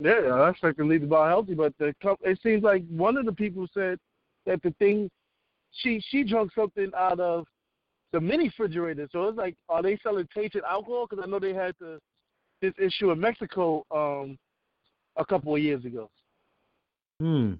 Yeah, 0.00 0.12
I 0.12 0.50
expect 0.50 0.78
to 0.78 0.84
leave 0.84 1.02
the 1.02 1.06
bar 1.06 1.28
healthy, 1.28 1.54
but 1.54 1.72
the 1.78 1.94
it 2.22 2.38
seems 2.42 2.62
like 2.62 2.84
one 2.88 3.16
of 3.16 3.26
the 3.26 3.32
people 3.32 3.66
said 3.74 3.98
that 4.46 4.62
the 4.62 4.70
thing 4.78 5.10
she 5.72 6.02
she 6.08 6.24
drunk 6.24 6.52
something 6.54 6.90
out 6.96 7.20
of 7.20 7.46
the 8.12 8.20
mini 8.20 8.44
refrigerator. 8.44 9.08
So 9.12 9.28
it's 9.28 9.38
like, 9.38 9.54
are 9.68 9.82
they 9.82 9.98
selling 10.02 10.28
tainted 10.34 10.62
alcohol? 10.64 11.06
Because 11.08 11.24
I 11.24 11.28
know 11.28 11.38
they 11.38 11.52
had 11.52 11.74
the 11.80 11.98
this 12.60 12.74
issue 12.78 13.10
in 13.10 13.20
Mexico 13.20 13.84
um 13.90 14.38
a 15.16 15.24
couple 15.24 15.54
of 15.54 15.60
years 15.60 15.84
ago. 15.84 16.10
Hmm. 17.20 17.54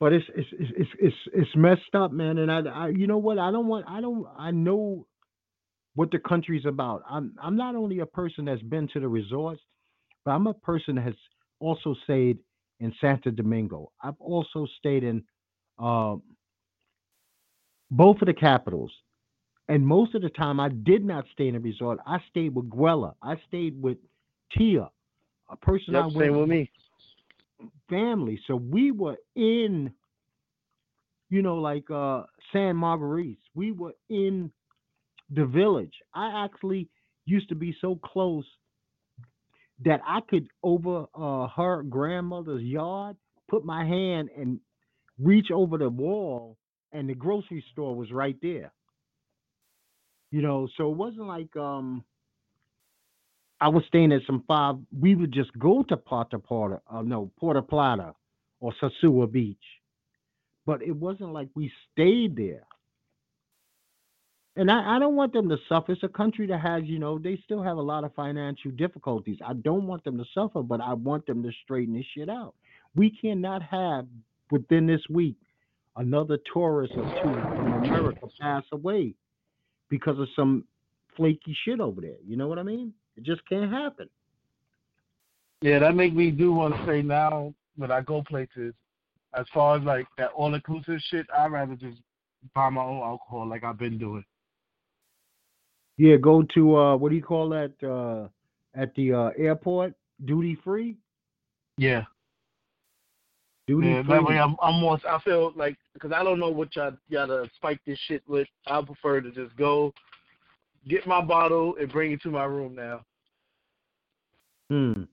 But 0.00 0.12
it's 0.12 0.26
it's 0.36 0.48
it's 0.52 0.72
it's 0.76 0.90
it's, 1.00 1.16
it's 1.34 1.56
messed 1.56 1.94
up, 1.94 2.12
man. 2.12 2.38
And 2.38 2.50
I, 2.52 2.60
I, 2.60 2.88
you 2.88 3.06
know 3.06 3.18
what? 3.18 3.38
I 3.38 3.50
don't 3.50 3.66
want. 3.68 3.86
I 3.88 4.00
don't. 4.00 4.26
I 4.38 4.50
know 4.50 5.06
what 5.94 6.10
the 6.10 6.18
country's 6.18 6.66
about. 6.66 7.02
I'm 7.08 7.34
I'm 7.42 7.56
not 7.56 7.76
only 7.76 8.00
a 8.00 8.06
person 8.06 8.46
that's 8.46 8.62
been 8.62 8.88
to 8.94 9.00
the 9.00 9.08
resorts, 9.08 9.62
but 10.24 10.32
I'm 10.32 10.46
a 10.46 10.54
person 10.54 10.96
that 10.96 11.04
has 11.04 11.14
also 11.60 11.94
stayed 12.04 12.38
in 12.80 12.94
Santo 13.00 13.30
Domingo. 13.30 13.92
I've 14.02 14.20
also 14.20 14.66
stayed 14.78 15.04
in 15.04 15.24
uh, 15.78 16.16
both 17.90 18.20
of 18.22 18.26
the 18.26 18.34
capitals. 18.34 18.92
And 19.68 19.86
most 19.86 20.14
of 20.14 20.22
the 20.22 20.30
time, 20.30 20.60
I 20.60 20.68
did 20.68 21.04
not 21.04 21.24
stay 21.32 21.48
in 21.48 21.56
a 21.56 21.60
resort. 21.60 21.98
I 22.06 22.18
stayed 22.30 22.54
with 22.54 22.70
Guella. 22.70 23.14
I 23.22 23.36
stayed 23.48 23.80
with 23.80 23.98
Tia, 24.56 24.90
a 25.50 25.56
person 25.56 25.94
I 25.96 26.06
Yep, 26.06 26.06
went 26.06 26.32
same 26.32 26.36
with 26.36 26.48
me. 26.48 26.70
Family. 27.88 28.40
So 28.46 28.56
we 28.56 28.90
were 28.92 29.16
in, 29.36 29.92
you 31.30 31.42
know, 31.42 31.56
like 31.56 31.90
uh 31.90 32.24
San 32.52 32.76
Marguerite. 32.76 33.38
We 33.54 33.72
were 33.72 33.94
in 34.08 34.50
the 35.30 35.46
village. 35.46 35.94
I 36.14 36.44
actually 36.44 36.88
used 37.26 37.48
to 37.50 37.54
be 37.54 37.74
so 37.80 37.96
close 37.96 38.46
that 39.84 40.00
I 40.06 40.20
could 40.28 40.48
over 40.62 41.06
uh 41.14 41.48
her 41.56 41.82
grandmother's 41.82 42.62
yard 42.62 43.16
put 43.50 43.64
my 43.64 43.84
hand 43.84 44.30
and 44.36 44.60
reach 45.18 45.50
over 45.52 45.78
the 45.78 45.88
wall 45.88 46.56
and 46.92 47.08
the 47.08 47.14
grocery 47.14 47.64
store 47.72 47.94
was 47.94 48.12
right 48.12 48.36
there. 48.42 48.72
You 50.30 50.42
know, 50.42 50.68
so 50.76 50.90
it 50.90 50.96
wasn't 50.96 51.26
like 51.26 51.54
um 51.56 52.04
I 53.60 53.68
was 53.68 53.82
staying 53.88 54.12
at 54.12 54.22
some 54.26 54.44
five. 54.46 54.76
We 54.98 55.14
would 55.14 55.32
just 55.32 55.56
go 55.58 55.82
to 55.84 55.96
Porta 55.96 56.38
Porta, 56.38 56.80
uh, 56.90 57.02
no 57.02 57.30
Porta 57.38 57.62
Plata, 57.62 58.14
or 58.60 58.72
Sosua 58.80 59.30
Beach, 59.30 59.56
but 60.66 60.82
it 60.82 60.94
wasn't 60.94 61.32
like 61.32 61.48
we 61.54 61.72
stayed 61.92 62.36
there. 62.36 62.64
And 64.56 64.70
I, 64.70 64.96
I 64.96 64.98
don't 64.98 65.14
want 65.14 65.32
them 65.32 65.48
to 65.50 65.56
suffer. 65.68 65.92
It's 65.92 66.02
a 66.02 66.08
country 66.08 66.48
that 66.48 66.60
has, 66.60 66.82
you 66.84 66.98
know, 66.98 67.18
they 67.18 67.40
still 67.44 67.62
have 67.62 67.76
a 67.76 67.82
lot 67.82 68.02
of 68.02 68.12
financial 68.14 68.72
difficulties. 68.72 69.38
I 69.44 69.52
don't 69.52 69.86
want 69.86 70.02
them 70.02 70.18
to 70.18 70.24
suffer, 70.34 70.62
but 70.62 70.80
I 70.80 70.94
want 70.94 71.26
them 71.26 71.44
to 71.44 71.50
straighten 71.62 71.94
this 71.94 72.04
shit 72.12 72.28
out. 72.28 72.54
We 72.96 73.10
cannot 73.10 73.62
have 73.62 74.06
within 74.50 74.86
this 74.86 75.02
week 75.08 75.36
another 75.96 76.38
tourist 76.52 76.92
or 76.96 77.04
two 77.22 77.40
from 77.40 77.84
America 77.84 78.26
pass 78.40 78.64
away 78.72 79.14
because 79.88 80.18
of 80.18 80.26
some 80.34 80.64
flaky 81.16 81.56
shit 81.64 81.78
over 81.78 82.00
there. 82.00 82.16
You 82.26 82.36
know 82.36 82.48
what 82.48 82.58
I 82.58 82.64
mean? 82.64 82.92
It 83.18 83.24
just 83.24 83.46
can't 83.48 83.70
happen. 83.70 84.08
Yeah, 85.60 85.80
that 85.80 85.96
make 85.96 86.14
me 86.14 86.30
do 86.30 86.52
want 86.52 86.76
to 86.76 86.86
say 86.86 87.02
now 87.02 87.52
when 87.76 87.90
I 87.90 88.00
go 88.00 88.22
places, 88.22 88.74
as 89.34 89.44
far 89.52 89.76
as 89.76 89.82
like 89.82 90.06
that 90.18 90.30
all 90.36 90.54
inclusive 90.54 91.00
shit, 91.10 91.26
I'd 91.36 91.50
rather 91.50 91.74
just 91.74 91.98
buy 92.54 92.70
my 92.70 92.80
own 92.82 93.02
alcohol 93.02 93.48
like 93.48 93.64
I've 93.64 93.76
been 93.76 93.98
doing. 93.98 94.24
Yeah, 95.96 96.14
go 96.16 96.44
to 96.54 96.76
uh 96.76 96.96
what 96.96 97.08
do 97.08 97.16
you 97.16 97.22
call 97.22 97.48
that 97.48 97.72
uh 97.82 98.28
at 98.80 98.94
the 98.94 99.12
uh 99.12 99.30
airport? 99.36 99.94
Duty 100.24 100.56
free? 100.62 100.96
Yeah. 101.76 102.04
Duty 103.66 103.88
Yeah, 103.88 104.02
free. 104.04 104.14
that 104.14 104.24
way 104.24 104.38
I'm 104.38 104.54
I'm 104.62 104.80
more 104.80 105.00
I 105.08 105.18
feel 105.22 105.52
like 105.56 105.76
because 105.92 106.12
I 106.12 106.22
don't 106.22 106.38
know 106.38 106.50
what 106.50 106.76
y'all 106.76 106.92
gotta 107.10 107.50
spike 107.56 107.80
this 107.84 107.98
shit 108.06 108.22
with. 108.28 108.46
I 108.68 108.80
prefer 108.80 109.20
to 109.20 109.32
just 109.32 109.56
go 109.56 109.92
get 110.88 111.06
my 111.06 111.20
bottle 111.20 111.74
and 111.80 111.90
bring 111.90 112.12
it 112.12 112.22
to 112.22 112.30
my 112.30 112.44
room 112.44 112.74
now. 112.74 113.00
Hmm. 114.70 115.04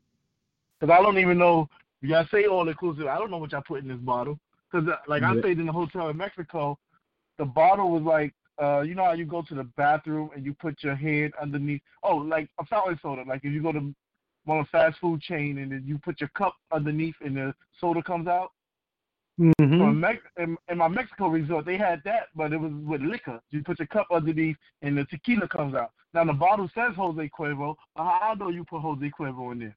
Because 0.80 0.98
I 0.98 1.02
don't 1.02 1.18
even 1.18 1.38
know 1.38 1.70
y'all 2.02 2.28
say 2.32 2.46
all 2.46 2.68
inclusive. 2.68 3.08
I 3.08 3.18
don't 3.18 3.32
know 3.32 3.38
what 3.38 3.52
y'all 3.52 3.64
put 3.66 3.82
in 3.82 3.88
this 3.88 3.98
bottle. 3.98 4.40
Because 4.72 4.90
like 5.08 5.24
I 5.24 5.38
stayed 5.40 5.60
in 5.60 5.70
a 5.70 5.74
hotel 5.74 6.10
in 6.10 6.18
Mexico, 6.18 6.78
the 7.38 7.46
bottle 7.46 7.92
was 7.92 8.04
like 8.04 8.34
uh 8.62 8.82
you 8.82 8.96
know 8.96 9.04
how 9.04 9.14
you 9.14 9.26
go 9.26 9.42
to 9.42 9.56
the 9.56 9.64
bathroom 9.76 10.30
and 10.36 10.46
you 10.46 10.54
put 10.54 10.82
your 10.82 10.96
hand 10.96 11.34
underneath 11.42 11.82
oh 12.04 12.16
like 12.16 12.48
a 12.60 12.66
fountain 12.66 12.98
soda 13.02 13.24
like 13.28 13.42
if 13.44 13.52
you 13.52 13.62
go 13.62 13.74
to 13.74 13.94
one 14.46 14.60
of 14.60 14.68
fast 14.70 14.98
food 15.00 15.20
chain 15.22 15.58
and 15.58 15.72
then 15.72 15.84
you 15.86 15.98
put 15.98 16.22
your 16.22 16.30
cup 16.38 16.56
underneath 16.72 17.16
and 17.20 17.36
the 17.36 17.54
soda 17.82 18.02
comes 18.02 18.28
out 18.28 18.52
So 19.38 19.44
Mm-hmm. 19.60 19.82
in, 19.82 20.00
Mex- 20.00 20.32
in, 20.38 20.58
in 20.70 20.78
my 20.78 20.88
Mexico 20.88 21.28
resort, 21.28 21.66
they 21.66 21.78
had 21.78 22.02
that, 22.06 22.28
but 22.36 22.54
it 22.54 22.58
was 22.58 22.72
with 22.74 23.02
liquor. 23.02 23.42
You 23.52 23.64
put 23.64 23.80
your 23.80 23.88
cup 23.88 24.08
underneath, 24.10 24.56
and 24.82 24.98
the 24.98 25.04
tequila 25.06 25.48
comes 25.50 25.76
out. 25.76 25.92
Now 26.14 26.24
the 26.24 26.34
bottle 26.34 26.70
says 26.74 26.94
Jose 26.96 27.30
Cuervo, 27.38 27.76
but 27.96 28.04
how 28.04 28.20
I 28.32 28.36
know 28.36 28.50
you 28.50 28.64
put 28.64 28.80
Jose 28.80 29.12
Cuervo 29.20 29.52
in 29.52 29.60
there? 29.60 29.76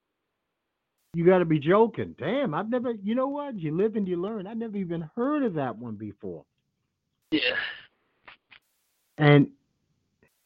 You 1.14 1.26
got 1.26 1.38
to 1.38 1.44
be 1.44 1.58
joking. 1.58 2.14
Damn, 2.18 2.54
I've 2.54 2.70
never. 2.70 2.92
You 2.92 3.16
know 3.16 3.26
what? 3.26 3.58
You 3.58 3.76
live 3.76 3.96
and 3.96 4.06
you 4.06 4.20
learn. 4.20 4.46
I 4.46 4.54
never 4.54 4.76
even 4.76 5.08
heard 5.16 5.42
of 5.42 5.54
that 5.54 5.76
one 5.76 5.96
before. 5.96 6.44
Yeah. 7.32 7.56
And 9.16 9.48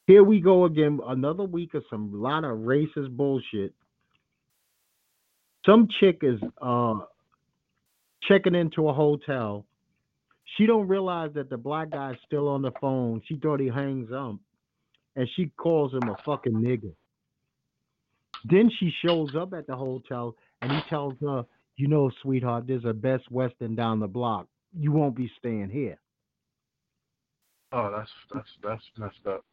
here 0.07 0.25
we 0.25 0.41
go 0.41 0.65
again. 0.65 1.01
Another 1.07 1.45
week 1.45 1.75
of 1.75 1.85
some 1.91 2.23
lot 2.23 2.45
of 2.45 2.59
racist 2.59 3.11
bullshit. 3.11 3.75
Some 5.67 5.89
chick 6.01 6.21
is 6.23 6.41
uh 6.63 7.01
checking 8.29 8.55
into 8.55 8.89
a 8.89 8.93
hotel. 8.93 9.65
She 10.57 10.67
don't 10.67 10.89
realize 10.89 11.31
that 11.35 11.51
the 11.51 11.57
black 11.57 11.91
guy's 11.91 12.17
still 12.27 12.49
on 12.49 12.63
the 12.63 12.73
phone. 12.81 13.23
She 13.27 13.37
thought 13.37 13.61
he 13.61 13.69
hangs 13.69 14.11
up, 14.13 14.37
and 15.17 15.29
she 15.35 15.47
calls 15.57 15.93
him 15.93 16.09
a 16.09 16.17
fucking 16.25 16.55
nigger. 16.55 16.93
Then 18.45 18.71
she 18.79 18.93
shows 19.05 19.35
up 19.37 19.55
at 19.55 19.67
the 19.67 19.77
hotel, 19.77 20.37
and 20.61 20.73
he 20.73 20.81
tells 20.89 21.15
her, 21.21 21.47
"You 21.77 21.89
know, 21.89 22.11
sweetheart, 22.23 22.67
there's 22.67 22.85
a 22.85 22.93
Best 22.93 23.31
Western 23.31 23.75
down 23.75 24.01
the 24.01 24.09
block. 24.09 24.47
You 24.79 24.93
won't 24.93 25.15
be 25.15 25.31
staying 25.39 25.71
here." 25.71 25.99
Oh, 27.73 27.91
that's 27.91 28.11
that's 28.33 28.49
that's 28.63 28.85
messed 28.99 29.27
up. 29.27 29.45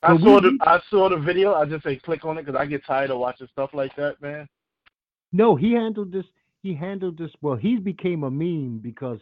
But 0.00 0.10
I 0.10 0.12
we- 0.14 0.22
saw 0.22 0.40
the 0.40 0.58
I 0.62 0.80
saw 0.90 1.08
the 1.08 1.18
video. 1.18 1.54
I 1.54 1.66
just 1.66 1.84
say 1.84 1.96
click 1.96 2.24
on 2.24 2.38
it 2.38 2.46
because 2.46 2.58
I 2.58 2.66
get 2.66 2.84
tired 2.84 3.10
of 3.10 3.18
watching 3.18 3.48
stuff 3.52 3.70
like 3.74 3.94
that, 3.96 4.20
man. 4.20 4.48
No, 5.32 5.54
he 5.54 5.72
handled 5.72 6.10
this. 6.10 6.24
He 6.66 6.74
handled 6.74 7.16
this 7.16 7.30
well. 7.42 7.54
He 7.54 7.76
became 7.76 8.24
a 8.24 8.30
meme 8.30 8.80
because 8.82 9.20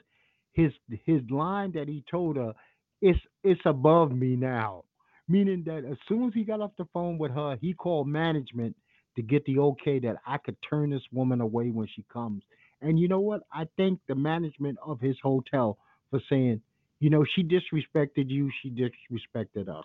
his 0.52 0.72
his 1.04 1.20
line 1.28 1.72
that 1.72 1.88
he 1.88 2.02
told 2.10 2.36
her, 2.36 2.54
"It's 3.02 3.20
it's 3.42 3.60
above 3.66 4.12
me 4.12 4.34
now," 4.34 4.84
meaning 5.28 5.62
that 5.64 5.84
as 5.84 5.98
soon 6.08 6.26
as 6.28 6.32
he 6.32 6.42
got 6.42 6.62
off 6.62 6.70
the 6.78 6.86
phone 6.86 7.18
with 7.18 7.32
her, 7.32 7.58
he 7.60 7.74
called 7.74 8.08
management 8.08 8.74
to 9.16 9.22
get 9.22 9.44
the 9.44 9.58
okay 9.58 9.98
that 9.98 10.16
I 10.26 10.38
could 10.38 10.56
turn 10.62 10.88
this 10.88 11.02
woman 11.12 11.42
away 11.42 11.68
when 11.68 11.86
she 11.86 12.02
comes. 12.10 12.42
And 12.80 12.98
you 12.98 13.08
know 13.08 13.20
what? 13.20 13.42
I 13.52 13.68
thank 13.76 14.00
the 14.08 14.14
management 14.14 14.78
of 14.82 14.98
his 14.98 15.16
hotel 15.22 15.76
for 16.08 16.20
saying, 16.30 16.62
you 16.98 17.10
know, 17.10 17.26
she 17.34 17.44
disrespected 17.44 18.30
you, 18.30 18.50
she 18.62 18.70
disrespected 18.70 19.68
us. 19.68 19.84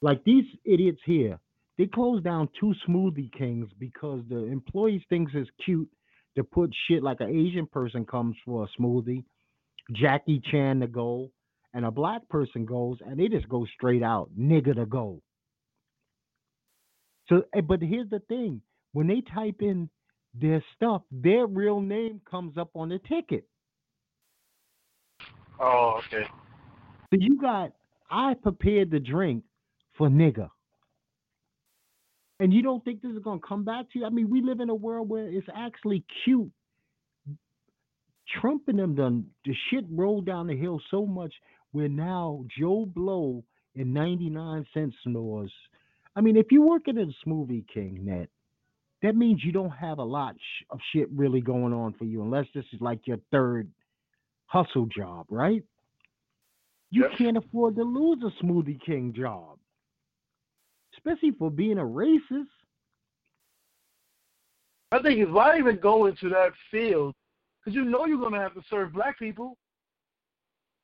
Like 0.00 0.24
these 0.24 0.46
idiots 0.64 1.02
here, 1.04 1.38
they 1.76 1.84
closed 1.84 2.24
down 2.24 2.48
two 2.58 2.72
smoothie 2.88 3.30
kings 3.30 3.68
because 3.78 4.22
the 4.30 4.44
employees 4.46 5.02
thinks 5.10 5.32
it's 5.34 5.50
cute 5.62 5.90
to 6.36 6.44
put 6.44 6.74
shit 6.88 7.02
like 7.02 7.20
an 7.20 7.30
Asian 7.30 7.66
person 7.66 8.04
comes 8.04 8.36
for 8.44 8.64
a 8.64 8.80
smoothie, 8.80 9.24
Jackie 9.92 10.40
Chan 10.50 10.80
to 10.80 10.86
go, 10.86 11.30
and 11.72 11.84
a 11.84 11.90
black 11.90 12.28
person 12.28 12.64
goes, 12.64 12.98
and 13.04 13.18
they 13.18 13.28
just 13.28 13.48
go 13.48 13.66
straight 13.74 14.02
out, 14.02 14.30
nigga 14.38 14.74
to 14.74 14.86
go. 14.86 15.20
So, 17.28 17.42
eh, 17.54 17.60
but 17.60 17.80
here's 17.80 18.10
the 18.10 18.20
thing: 18.28 18.60
when 18.92 19.06
they 19.06 19.22
type 19.34 19.56
in 19.60 19.88
their 20.34 20.62
stuff, 20.74 21.02
their 21.10 21.46
real 21.46 21.80
name 21.80 22.20
comes 22.28 22.58
up 22.58 22.70
on 22.74 22.88
the 22.88 22.98
ticket. 23.08 23.46
Oh, 25.60 26.00
okay. 26.06 26.26
So 27.10 27.18
you 27.20 27.40
got, 27.40 27.72
I 28.10 28.34
prepared 28.34 28.90
the 28.90 28.98
drink 28.98 29.44
for 29.96 30.08
nigga. 30.08 30.50
And 32.40 32.52
you 32.52 32.62
don't 32.62 32.84
think 32.84 33.00
this 33.02 33.12
is 33.12 33.22
gonna 33.22 33.40
come 33.46 33.64
back 33.64 33.90
to 33.92 34.00
you? 34.00 34.04
I 34.06 34.10
mean, 34.10 34.28
we 34.30 34.42
live 34.42 34.60
in 34.60 34.70
a 34.70 34.74
world 34.74 35.08
where 35.08 35.26
it's 35.28 35.46
actually 35.54 36.04
cute. 36.24 36.50
Trump 38.40 38.68
and 38.68 38.78
them 38.78 38.94
done 38.94 39.26
the 39.44 39.54
shit 39.70 39.84
rolled 39.90 40.26
down 40.26 40.46
the 40.46 40.56
hill 40.56 40.80
so 40.90 41.06
much 41.06 41.32
where 41.72 41.88
now 41.88 42.44
Joe 42.58 42.86
Blow 42.86 43.44
in 43.74 43.92
99 43.92 44.66
cent 44.72 44.94
stores. 45.08 45.52
I 46.16 46.20
mean, 46.20 46.36
if 46.36 46.46
you 46.50 46.62
work 46.62 46.88
at 46.88 46.96
a 46.96 47.12
smoothie 47.26 47.66
king 47.68 48.04
net, 48.04 48.28
that 49.02 49.16
means 49.16 49.44
you 49.44 49.52
don't 49.52 49.70
have 49.70 49.98
a 49.98 50.04
lot 50.04 50.34
sh- 50.36 50.64
of 50.70 50.80
shit 50.92 51.08
really 51.12 51.40
going 51.40 51.72
on 51.72 51.92
for 51.94 52.04
you 52.04 52.22
unless 52.22 52.46
this 52.54 52.64
is 52.72 52.80
like 52.80 53.06
your 53.06 53.18
third 53.30 53.70
hustle 54.46 54.86
job, 54.86 55.26
right? 55.28 55.62
You 56.90 57.02
Yep. 57.02 57.18
can't 57.18 57.36
afford 57.36 57.76
to 57.76 57.82
lose 57.82 58.22
a 58.22 58.44
smoothie 58.44 58.80
king 58.80 59.12
job, 59.12 59.58
especially 61.04 61.32
for 61.32 61.50
being 61.50 61.78
a 61.78 61.82
racist. 61.82 62.46
I 64.92 65.02
think 65.02 65.28
why 65.30 65.58
even 65.58 65.76
go 65.76 66.06
into 66.06 66.28
that 66.30 66.52
field 66.70 67.14
because 67.60 67.74
you 67.74 67.84
know 67.84 68.06
you're 68.06 68.20
gonna 68.20 68.40
have 68.40 68.54
to 68.54 68.62
serve 68.70 68.92
black 68.92 69.18
people. 69.18 69.56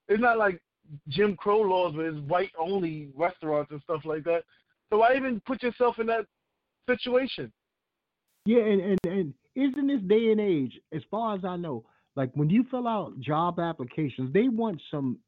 It's 0.08 0.20
not 0.20 0.38
like 0.38 0.60
Jim 1.08 1.36
Crow 1.36 1.60
laws 1.60 1.94
where 1.94 2.08
it's 2.08 2.18
white 2.26 2.50
only 2.58 3.10
restaurants 3.14 3.70
and 3.70 3.80
stuff 3.82 4.00
like 4.04 4.24
that. 4.24 4.42
So 4.90 4.98
why 4.98 5.14
even 5.14 5.40
put 5.46 5.62
yourself 5.62 5.98
in 6.00 6.06
that 6.08 6.26
situation? 6.88 7.52
Yeah, 8.44 8.62
and, 8.62 8.80
and, 8.80 8.98
and 9.04 9.34
isn't 9.54 9.86
this 9.86 10.00
day 10.08 10.32
and 10.32 10.40
age, 10.40 10.80
as 10.92 11.02
far 11.10 11.36
as 11.36 11.44
I 11.44 11.56
know, 11.56 11.84
like 12.16 12.30
when 12.34 12.50
you 12.50 12.64
fill 12.70 12.88
out 12.88 13.20
job 13.20 13.60
applications, 13.60 14.32
they 14.32 14.48
want 14.48 14.80
some 14.90 15.18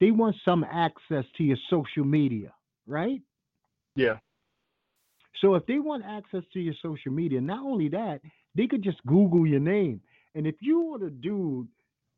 they 0.00 0.10
want 0.10 0.34
some 0.44 0.64
access 0.64 1.24
to 1.36 1.44
your 1.44 1.58
social 1.68 2.04
media, 2.04 2.52
right? 2.86 3.20
Yeah. 3.96 4.18
So 5.40 5.54
if 5.54 5.64
they 5.66 5.78
want 5.78 6.04
access 6.04 6.42
to 6.52 6.60
your 6.60 6.74
social 6.82 7.12
media, 7.12 7.40
not 7.40 7.64
only 7.64 7.88
that, 7.88 8.20
they 8.54 8.66
could 8.66 8.82
just 8.82 9.04
Google 9.06 9.46
your 9.46 9.60
name. 9.60 10.00
And 10.34 10.46
if 10.46 10.56
you 10.60 10.82
were 10.82 10.98
the 10.98 11.10
dude 11.10 11.68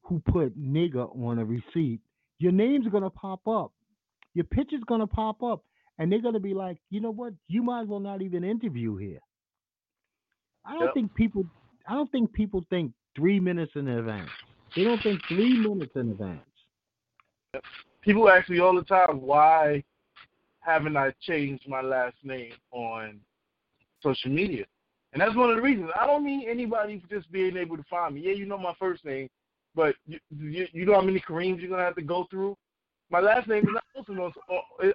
who 0.02 0.20
put 0.30 0.58
nigga 0.58 1.14
on 1.16 1.38
a 1.38 1.44
receipt, 1.44 2.00
your 2.38 2.52
name's 2.52 2.88
gonna 2.88 3.10
pop 3.10 3.46
up. 3.46 3.72
Your 4.34 4.44
picture's 4.44 4.82
gonna 4.86 5.06
pop 5.06 5.42
up. 5.42 5.62
And 5.98 6.10
they're 6.10 6.22
gonna 6.22 6.40
be 6.40 6.54
like, 6.54 6.78
you 6.90 7.00
know 7.00 7.12
what? 7.12 7.34
You 7.48 7.62
might 7.62 7.82
as 7.82 7.88
well 7.88 8.00
not 8.00 8.22
even 8.22 8.44
interview 8.44 8.96
here. 8.96 9.20
I 10.64 10.72
don't 10.72 10.86
Yep. 10.86 10.94
think 10.94 11.14
people 11.14 11.44
I 11.86 11.94
don't 11.94 12.10
think 12.10 12.32
people 12.32 12.64
think 12.70 12.92
three 13.16 13.40
minutes 13.40 13.72
in 13.74 13.88
advance. 13.88 14.30
They 14.74 14.84
don't 14.84 15.02
think 15.02 15.20
three 15.28 15.58
minutes 15.58 15.94
in 15.96 16.10
advance. 16.10 16.40
People 18.00 18.28
ask 18.28 18.48
me 18.48 18.58
all 18.60 18.74
the 18.74 18.82
time 18.82 19.20
why 19.20 19.84
haven't 20.62 20.96
I 20.96 21.12
changed 21.20 21.68
my 21.68 21.80
last 21.80 22.16
name 22.22 22.52
on 22.70 23.20
social 24.02 24.30
media? 24.30 24.64
And 25.12 25.20
that's 25.20 25.36
one 25.36 25.50
of 25.50 25.56
the 25.56 25.62
reasons. 25.62 25.90
I 26.00 26.06
don't 26.06 26.24
need 26.24 26.48
anybody 26.48 27.02
just 27.10 27.30
being 27.30 27.56
able 27.56 27.76
to 27.76 27.84
find 27.90 28.14
me. 28.14 28.22
Yeah, 28.22 28.32
you 28.32 28.46
know 28.46 28.56
my 28.56 28.74
first 28.78 29.04
name, 29.04 29.28
but 29.74 29.94
you, 30.06 30.18
you, 30.30 30.66
you 30.72 30.86
know 30.86 30.94
how 30.94 31.02
many 31.02 31.20
Kareems 31.20 31.60
you're 31.60 31.68
gonna 31.68 31.84
have 31.84 31.96
to 31.96 32.02
go 32.02 32.26
through. 32.30 32.56
My 33.10 33.20
last 33.20 33.46
name 33.46 33.64
is 33.64 33.74
not 33.74 33.84
posted 33.94 34.18
on. 34.18 34.32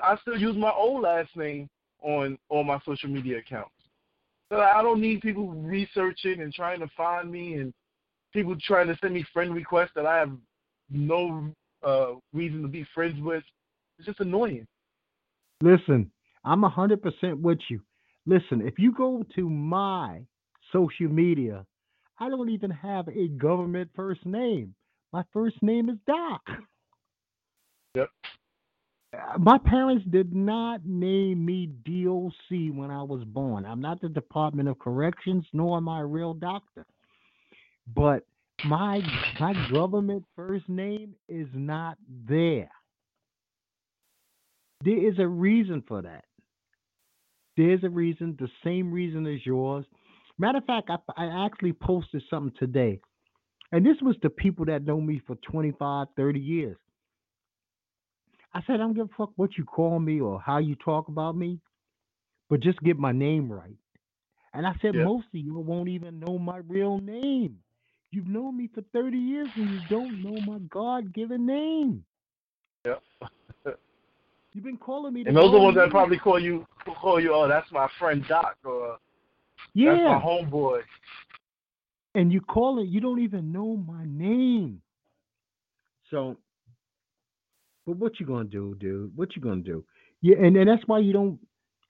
I 0.01 0.17
still 0.21 0.38
use 0.38 0.56
my 0.56 0.71
old 0.71 1.03
last 1.03 1.36
name 1.36 1.69
on 2.01 2.38
all 2.49 2.63
my 2.63 2.80
social 2.86 3.10
media 3.10 3.38
accounts. 3.38 3.71
So 4.49 4.60
I 4.60 4.82
don't 4.82 5.01
need 5.01 5.21
people 5.21 5.49
researching 5.49 6.41
and 6.41 6.53
trying 6.53 6.80
to 6.80 6.88
find 6.95 7.32
me 7.32 7.56
and 7.56 7.73
people 8.34 8.56
trying 8.60 8.88
to 8.88 8.97
send 9.01 9.13
me 9.13 9.25
friend 9.34 9.53
requests 9.53 9.91
that 9.95 10.06
I 10.06 10.17
have 10.17 10.32
no 10.89 11.53
uh, 11.84 12.13
reason 12.34 12.62
to 12.62 12.67
be 12.67 12.88
friends 12.95 13.21
with. 13.21 13.43
It's 13.99 14.08
just 14.08 14.19
annoying. 14.19 14.65
Listen, 15.61 16.11
I'm 16.43 16.63
hundred 16.63 17.01
percent 17.01 17.39
with 17.41 17.59
you. 17.69 17.81
Listen, 18.25 18.61
if 18.61 18.77
you 18.77 18.91
go 18.93 19.25
to 19.35 19.49
my 19.49 20.21
social 20.71 21.07
media, 21.07 21.65
I 22.19 22.29
don't 22.29 22.49
even 22.49 22.71
have 22.71 23.07
a 23.07 23.27
government 23.29 23.89
first 23.95 24.25
name. 24.25 24.75
My 25.13 25.23
first 25.33 25.61
name 25.61 25.89
is 25.89 25.97
Doc. 26.05 26.41
Yep. 27.95 28.09
Uh, 29.13 29.37
My 29.39 29.57
parents 29.57 30.05
did 30.09 30.35
not 30.35 30.85
name 30.85 31.45
me 31.45 31.67
DOC 31.85 32.75
when 32.75 32.91
I 32.91 33.01
was 33.01 33.23
born. 33.23 33.65
I'm 33.65 33.81
not 33.81 34.01
the 34.01 34.09
Department 34.09 34.67
of 34.69 34.77
Corrections, 34.79 35.45
nor 35.53 35.77
am 35.77 35.87
I 35.89 36.01
a 36.01 36.05
real 36.05 36.33
doctor. 36.33 36.85
But 37.95 38.25
my 38.65 39.01
my 39.39 39.53
government 39.71 40.25
first 40.35 40.67
name 40.67 41.15
is 41.29 41.47
not 41.53 41.97
there. 42.27 42.69
There 44.83 45.07
is 45.09 45.17
a 45.19 45.27
reason 45.27 45.83
for 45.87 46.01
that. 46.01 46.25
There's 47.55 47.83
a 47.83 47.89
reason, 47.89 48.35
the 48.39 48.49
same 48.63 48.91
reason 48.91 49.25
as 49.25 49.45
yours. 49.45 49.85
Matter 50.37 50.59
of 50.59 50.65
fact, 50.65 50.89
I, 50.89 50.97
I 51.17 51.45
actually 51.45 51.73
posted 51.73 52.21
something 52.29 52.55
today, 52.59 52.99
and 53.71 53.83
this 53.83 53.97
was 54.01 54.15
the 54.21 54.29
people 54.29 54.65
that 54.65 54.85
know 54.85 55.01
me 55.01 55.21
for 55.25 55.35
25, 55.37 56.07
30 56.15 56.39
years. 56.39 56.77
I 58.53 58.61
said, 58.65 58.75
I 58.75 58.77
don't 58.77 58.93
give 58.93 59.05
a 59.05 59.15
fuck 59.17 59.31
what 59.35 59.57
you 59.57 59.65
call 59.65 59.99
me 59.99 60.21
or 60.21 60.39
how 60.39 60.59
you 60.59 60.75
talk 60.75 61.07
about 61.07 61.35
me, 61.35 61.59
but 62.49 62.59
just 62.59 62.79
get 62.81 62.97
my 62.97 63.11
name 63.11 63.51
right. 63.51 63.77
And 64.53 64.65
I 64.65 64.73
said, 64.81 64.95
Yeah. 64.95 65.03
most 65.03 65.27
of 65.33 65.39
you 65.39 65.57
won't 65.59 65.89
even 65.89 66.19
know 66.19 66.37
my 66.37 66.57
real 66.67 66.99
name. 66.99 67.57
You've 68.11 68.27
known 68.27 68.57
me 68.57 68.69
for 68.73 68.81
30 68.93 69.17
years 69.17 69.51
and 69.55 69.69
you 69.69 69.79
don't 69.79 70.21
know 70.21 70.39
my 70.39 70.59
God 70.69 71.13
given 71.13 71.45
name. 71.45 72.05
Yep. 72.85 73.03
You've 74.57 74.63
been 74.63 74.77
calling 74.77 75.13
me 75.13 75.23
And 75.23 75.37
those 75.37 75.49
are 75.49 75.51
the 75.51 75.59
ones 75.59 75.75
that 75.75 75.91
probably 75.91 76.17
call 76.17 76.39
you 76.39 76.65
call 76.99 77.21
you. 77.21 77.31
Oh, 77.31 77.47
that's 77.47 77.71
my 77.71 77.87
friend 77.99 78.25
Doc, 78.27 78.57
or 78.65 78.97
that's 79.75 80.01
Yeah. 80.01 80.17
my 80.17 80.19
homeboy. 80.19 80.81
and 82.15 82.33
you 82.33 82.41
call 82.41 82.79
it, 82.79 82.87
you 82.87 82.99
don't 82.99 83.19
even 83.19 83.51
know 83.51 83.77
my 83.77 84.03
name. 84.05 84.81
So, 86.09 86.37
but 87.85 87.97
what 87.97 88.19
you 88.19 88.25
gonna 88.25 88.45
do, 88.45 88.73
dude? 88.79 89.15
What 89.15 89.35
you 89.35 89.43
gonna 89.43 89.61
do? 89.61 89.85
Yeah, 90.21 90.37
and, 90.37 90.57
and 90.57 90.67
that's 90.67 90.87
why 90.87 90.97
you 90.97 91.13
don't 91.13 91.39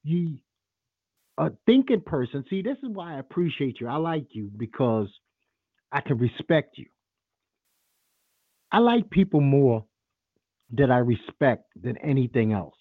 you 0.04 0.38
a 1.38 1.52
thinking 1.66 2.02
person. 2.02 2.44
See, 2.50 2.62
this 2.62 2.78
is 2.84 2.90
why 2.90 3.16
I 3.16 3.20
appreciate 3.20 3.80
you. 3.80 3.88
I 3.88 3.96
like 3.96 4.36
you 4.36 4.52
because 4.58 5.08
I 5.94 6.02
can 6.02 6.18
respect 6.18 6.78
you. 6.78 6.88
I 8.74 8.80
like 8.80 9.10
people 9.10 9.40
more 9.40 9.87
that 10.72 10.92
I 10.92 10.98
respect 10.98 11.66
than 11.82 11.98
anything 11.98 12.52
else. 12.54 12.76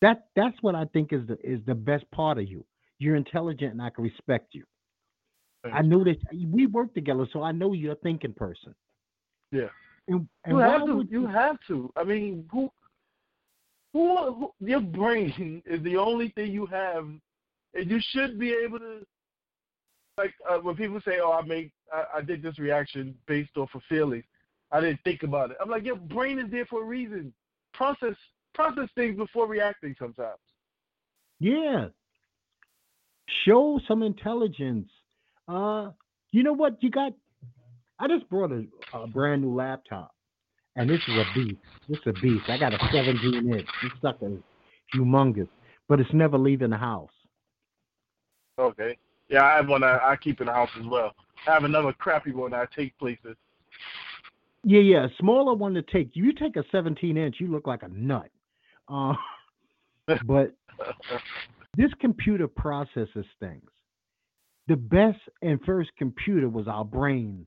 That 0.00 0.26
that's 0.36 0.56
what 0.62 0.74
I 0.74 0.84
think 0.86 1.12
is 1.12 1.26
the 1.26 1.38
is 1.42 1.60
the 1.66 1.74
best 1.74 2.10
part 2.10 2.38
of 2.38 2.48
you. 2.48 2.64
You're 2.98 3.16
intelligent 3.16 3.72
and 3.72 3.82
I 3.82 3.90
can 3.90 4.04
respect 4.04 4.54
you. 4.54 4.64
I 5.72 5.80
know 5.82 6.04
that 6.04 6.18
we 6.50 6.66
work 6.66 6.92
together, 6.92 7.26
so 7.32 7.42
I 7.42 7.52
know 7.52 7.72
you're 7.72 7.92
a 7.92 7.96
thinking 7.96 8.34
person. 8.34 8.74
Yeah. 9.50 9.68
And, 10.08 10.28
and 10.44 10.52
You 10.52 10.56
why 10.56 10.68
have 10.68 10.86
to. 10.86 10.96
would 10.96 11.10
You 11.10 11.26
have 11.26 11.56
to. 11.68 11.90
I 11.96 12.04
mean, 12.04 12.46
who, 12.52 12.70
who, 13.92 14.32
who? 14.34 14.52
Your 14.60 14.80
brain 14.80 15.62
is 15.64 15.82
the 15.82 15.96
only 15.96 16.28
thing 16.30 16.52
you 16.52 16.66
have, 16.66 17.06
and 17.74 17.90
you 17.90 17.98
should 18.10 18.38
be 18.38 18.52
able 18.52 18.78
to. 18.80 19.06
Like 20.18 20.34
uh, 20.48 20.58
when 20.58 20.76
people 20.76 21.00
say, 21.04 21.18
"Oh, 21.22 21.32
I 21.32 21.42
make, 21.46 21.72
I, 21.92 22.18
I 22.18 22.20
did 22.20 22.42
this 22.42 22.58
reaction 22.58 23.14
based 23.26 23.56
off 23.56 23.70
of 23.74 23.82
feelings," 23.88 24.24
I 24.74 24.80
didn't 24.80 24.98
think 25.04 25.22
about 25.22 25.52
it. 25.52 25.56
I'm 25.62 25.70
like, 25.70 25.84
your 25.84 25.94
brain 25.94 26.40
is 26.40 26.50
there 26.50 26.66
for 26.66 26.82
a 26.82 26.84
reason. 26.84 27.32
Process, 27.74 28.16
process 28.54 28.88
things 28.96 29.16
before 29.16 29.46
reacting. 29.46 29.94
Sometimes. 29.96 30.40
Yeah. 31.38 31.86
Show 33.46 33.80
some 33.86 34.02
intelligence. 34.02 34.88
Uh, 35.46 35.90
you 36.32 36.42
know 36.42 36.52
what? 36.52 36.82
You 36.82 36.90
got. 36.90 37.12
I 38.00 38.08
just 38.08 38.28
brought 38.28 38.50
a, 38.50 38.64
a 38.92 39.06
brand 39.06 39.42
new 39.42 39.54
laptop, 39.54 40.12
and 40.74 40.90
this 40.90 41.00
is 41.06 41.18
a 41.18 41.24
beast. 41.32 41.60
This 41.88 41.98
is 41.98 42.06
a 42.08 42.12
beast. 42.20 42.42
I 42.48 42.58
got 42.58 42.74
a 42.74 42.78
17 42.92 43.54
inch. 43.54 43.68
This 43.80 43.92
sucker 44.02 44.26
is 44.26 44.40
humongous, 44.92 45.48
but 45.88 46.00
it's 46.00 46.12
never 46.12 46.36
leaving 46.36 46.70
the 46.70 46.76
house. 46.76 47.12
Okay. 48.58 48.98
Yeah, 49.28 49.44
I 49.44 49.54
have 49.54 49.68
one 49.68 49.84
I, 49.84 50.00
I 50.02 50.16
keep 50.16 50.40
in 50.40 50.48
the 50.48 50.52
house 50.52 50.70
as 50.80 50.86
well. 50.86 51.14
I 51.46 51.52
have 51.52 51.62
another 51.62 51.92
crappy 51.92 52.32
one 52.32 52.52
I 52.52 52.66
take 52.74 52.98
places. 52.98 53.36
Yeah, 54.64 54.80
yeah, 54.80 55.04
a 55.04 55.08
smaller 55.20 55.54
one 55.54 55.74
to 55.74 55.82
take. 55.82 56.10
You 56.14 56.32
take 56.32 56.56
a 56.56 56.64
17 56.72 57.16
inch, 57.16 57.36
you 57.38 57.48
look 57.48 57.66
like 57.66 57.82
a 57.82 57.88
nut. 57.88 58.30
Uh, 58.88 59.14
but 60.26 60.52
this 61.76 61.90
computer 62.00 62.48
processes 62.48 63.26
things. 63.40 63.68
The 64.66 64.76
best 64.76 65.18
and 65.42 65.60
first 65.66 65.90
computer 65.98 66.48
was 66.48 66.66
our 66.66 66.84
brains. 66.84 67.46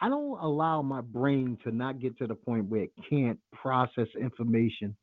I 0.00 0.08
don't 0.08 0.38
allow 0.40 0.82
my 0.82 1.00
brain 1.00 1.58
to 1.64 1.72
not 1.74 2.00
get 2.00 2.16
to 2.18 2.26
the 2.26 2.34
point 2.34 2.66
where 2.66 2.82
it 2.82 2.92
can't 3.08 3.38
process 3.52 4.08
information, 4.20 4.96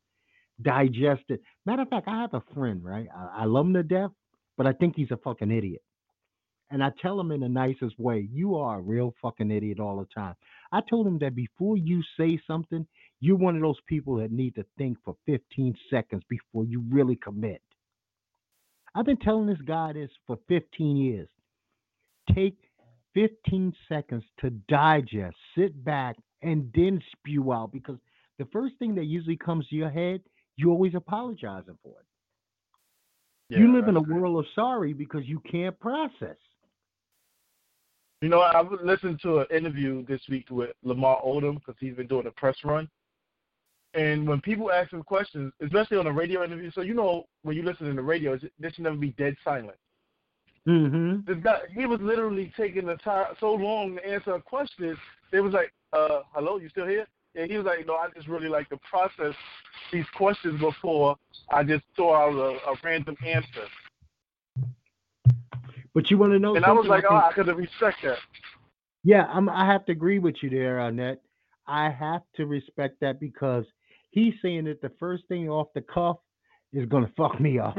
digest 0.62 1.22
it. 1.28 1.42
Matter 1.66 1.82
of 1.82 1.88
fact, 1.88 2.08
I 2.08 2.20
have 2.20 2.34
a 2.34 2.42
friend, 2.54 2.82
right? 2.82 3.08
I, 3.14 3.42
I 3.42 3.44
love 3.44 3.66
him 3.66 3.74
to 3.74 3.82
death, 3.82 4.10
but 4.56 4.66
I 4.66 4.72
think 4.72 4.96
he's 4.96 5.10
a 5.10 5.16
fucking 5.18 5.50
idiot. 5.50 5.82
And 6.70 6.84
I 6.84 6.90
tell 7.02 7.18
him 7.18 7.32
in 7.32 7.40
the 7.40 7.48
nicest 7.48 7.98
way, 7.98 8.28
you 8.32 8.56
are 8.56 8.78
a 8.78 8.82
real 8.82 9.14
fucking 9.20 9.50
idiot 9.50 9.80
all 9.80 9.98
the 9.98 10.06
time. 10.14 10.34
I 10.72 10.80
told 10.88 11.06
him 11.06 11.18
that 11.18 11.34
before 11.34 11.76
you 11.76 12.02
say 12.18 12.40
something, 12.46 12.86
you're 13.20 13.36
one 13.36 13.56
of 13.56 13.62
those 13.62 13.80
people 13.86 14.16
that 14.16 14.32
need 14.32 14.54
to 14.54 14.64
think 14.78 14.98
for 15.04 15.16
15 15.26 15.74
seconds 15.90 16.22
before 16.28 16.64
you 16.64 16.84
really 16.90 17.16
commit. 17.16 17.60
I've 18.94 19.04
been 19.04 19.18
telling 19.18 19.46
this 19.46 19.60
guy 19.66 19.92
this 19.92 20.10
for 20.26 20.38
15 20.48 20.96
years. 20.96 21.28
Take 22.34 22.56
15 23.14 23.72
seconds 23.88 24.24
to 24.40 24.50
digest, 24.50 25.36
sit 25.56 25.84
back, 25.84 26.16
and 26.42 26.70
then 26.74 27.00
spew 27.12 27.52
out 27.52 27.72
because 27.72 27.98
the 28.38 28.46
first 28.46 28.74
thing 28.78 28.94
that 28.94 29.04
usually 29.04 29.36
comes 29.36 29.66
to 29.68 29.76
your 29.76 29.90
head, 29.90 30.22
you're 30.56 30.70
always 30.70 30.94
apologizing 30.94 31.78
for 31.82 31.94
it. 32.00 32.06
you 33.58 33.74
live 33.74 33.88
in 33.88 33.96
a 33.96 34.00
world 34.02 34.38
of 34.38 34.46
sorry 34.54 34.92
because 34.92 35.22
you 35.26 35.40
can't 35.50 35.78
process. 35.80 36.36
You 38.20 38.28
know, 38.28 38.40
I 38.40 38.62
listened 38.82 39.20
to 39.22 39.38
an 39.38 39.46
interview 39.50 40.04
this 40.04 40.20
week 40.28 40.46
with 40.50 40.70
Lamar 40.82 41.22
Odom 41.24 41.54
because 41.54 41.76
he's 41.80 41.94
been 41.94 42.06
doing 42.06 42.26
a 42.26 42.30
press 42.30 42.56
run. 42.64 42.88
And 43.94 44.28
when 44.28 44.40
people 44.42 44.70
ask 44.70 44.92
him 44.92 45.02
questions, 45.02 45.52
especially 45.62 45.96
on 45.96 46.06
a 46.06 46.12
radio 46.12 46.44
interview, 46.44 46.70
so 46.70 46.82
you 46.82 46.94
know 46.94 47.24
when 47.42 47.56
you 47.56 47.62
listen 47.62 47.86
to 47.86 47.94
the 47.94 48.02
radio, 48.02 48.38
there 48.58 48.72
should 48.72 48.84
never 48.84 48.96
be 48.96 49.10
dead 49.12 49.36
silent. 49.42 49.76
Mm-hmm. 50.68 51.20
This 51.26 51.42
guy, 51.42 51.60
he 51.74 51.86
was 51.86 51.98
literally 52.02 52.52
taking 52.56 52.86
the 52.86 52.96
time 52.96 53.34
so 53.40 53.54
long 53.54 53.96
to 53.96 54.06
answer 54.06 54.34
a 54.34 54.42
question. 54.42 54.96
It 55.32 55.40
was 55.40 55.54
like, 55.54 55.72
uh, 55.94 56.20
"Hello, 56.34 56.58
you 56.58 56.68
still 56.68 56.86
here?" 56.86 57.06
And 57.34 57.50
he 57.50 57.56
was 57.56 57.64
like, 57.64 57.86
"No, 57.86 57.94
I 57.94 58.08
just 58.14 58.28
really 58.28 58.48
like 58.48 58.68
to 58.68 58.78
process 58.78 59.34
these 59.90 60.04
questions 60.14 60.60
before 60.60 61.16
I 61.48 61.64
just 61.64 61.84
throw 61.96 62.14
out 62.14 62.34
a, 62.34 62.70
a 62.70 62.76
random 62.84 63.16
answer." 63.26 63.66
But 65.94 66.10
you 66.10 66.18
want 66.18 66.32
to 66.32 66.38
know 66.38 66.54
And 66.54 66.64
I 66.64 66.72
was 66.72 66.86
like, 66.86 67.04
"Oh, 67.08 67.16
I 67.16 67.32
could 67.32 67.46
respect 67.48 67.98
that." 68.04 68.18
Yeah, 69.02 69.24
I'm, 69.32 69.48
I 69.48 69.66
have 69.66 69.84
to 69.86 69.92
agree 69.92 70.18
with 70.18 70.36
you 70.42 70.50
there, 70.50 70.78
Annette. 70.80 71.22
I 71.66 71.90
have 71.90 72.22
to 72.36 72.46
respect 72.46 73.00
that 73.00 73.18
because 73.18 73.64
he's 74.10 74.34
saying 74.42 74.64
that 74.64 74.82
the 74.82 74.90
first 75.00 75.24
thing 75.28 75.48
off 75.48 75.68
the 75.74 75.80
cuff 75.82 76.18
is 76.72 76.86
going 76.88 77.04
to 77.06 77.12
fuck 77.16 77.40
me 77.40 77.58
up. 77.58 77.76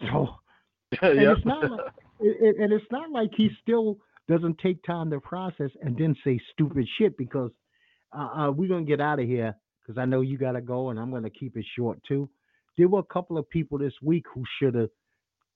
So, 0.00 0.28
and 1.02 1.18
it's 1.20 1.44
not 1.44 1.70
like, 1.70 1.80
it, 2.20 2.36
it- 2.40 2.62
and 2.62 2.72
it's 2.72 2.86
not 2.90 3.10
like 3.10 3.30
he 3.36 3.50
still 3.62 3.98
doesn't 4.28 4.58
take 4.58 4.82
time 4.84 5.10
to 5.10 5.20
process 5.20 5.70
and 5.82 5.96
then 5.96 6.14
say 6.22 6.38
stupid 6.52 6.86
shit 6.98 7.16
because 7.16 7.50
uh, 8.16 8.28
uh, 8.46 8.50
we're 8.50 8.68
gonna 8.68 8.84
get 8.84 9.00
out 9.00 9.18
of 9.18 9.26
here 9.26 9.54
because 9.82 9.98
I 9.98 10.04
know 10.04 10.20
you 10.20 10.36
gotta 10.36 10.60
go 10.60 10.90
and 10.90 10.98
I'm 11.00 11.10
gonna 11.10 11.30
keep 11.30 11.56
it 11.56 11.64
short 11.76 11.98
too. 12.06 12.28
There 12.76 12.88
were 12.88 12.98
a 13.00 13.04
couple 13.14 13.38
of 13.38 13.48
people 13.48 13.78
this 13.78 13.94
week 14.02 14.26
who 14.32 14.44
should 14.58 14.74
have 14.74 14.90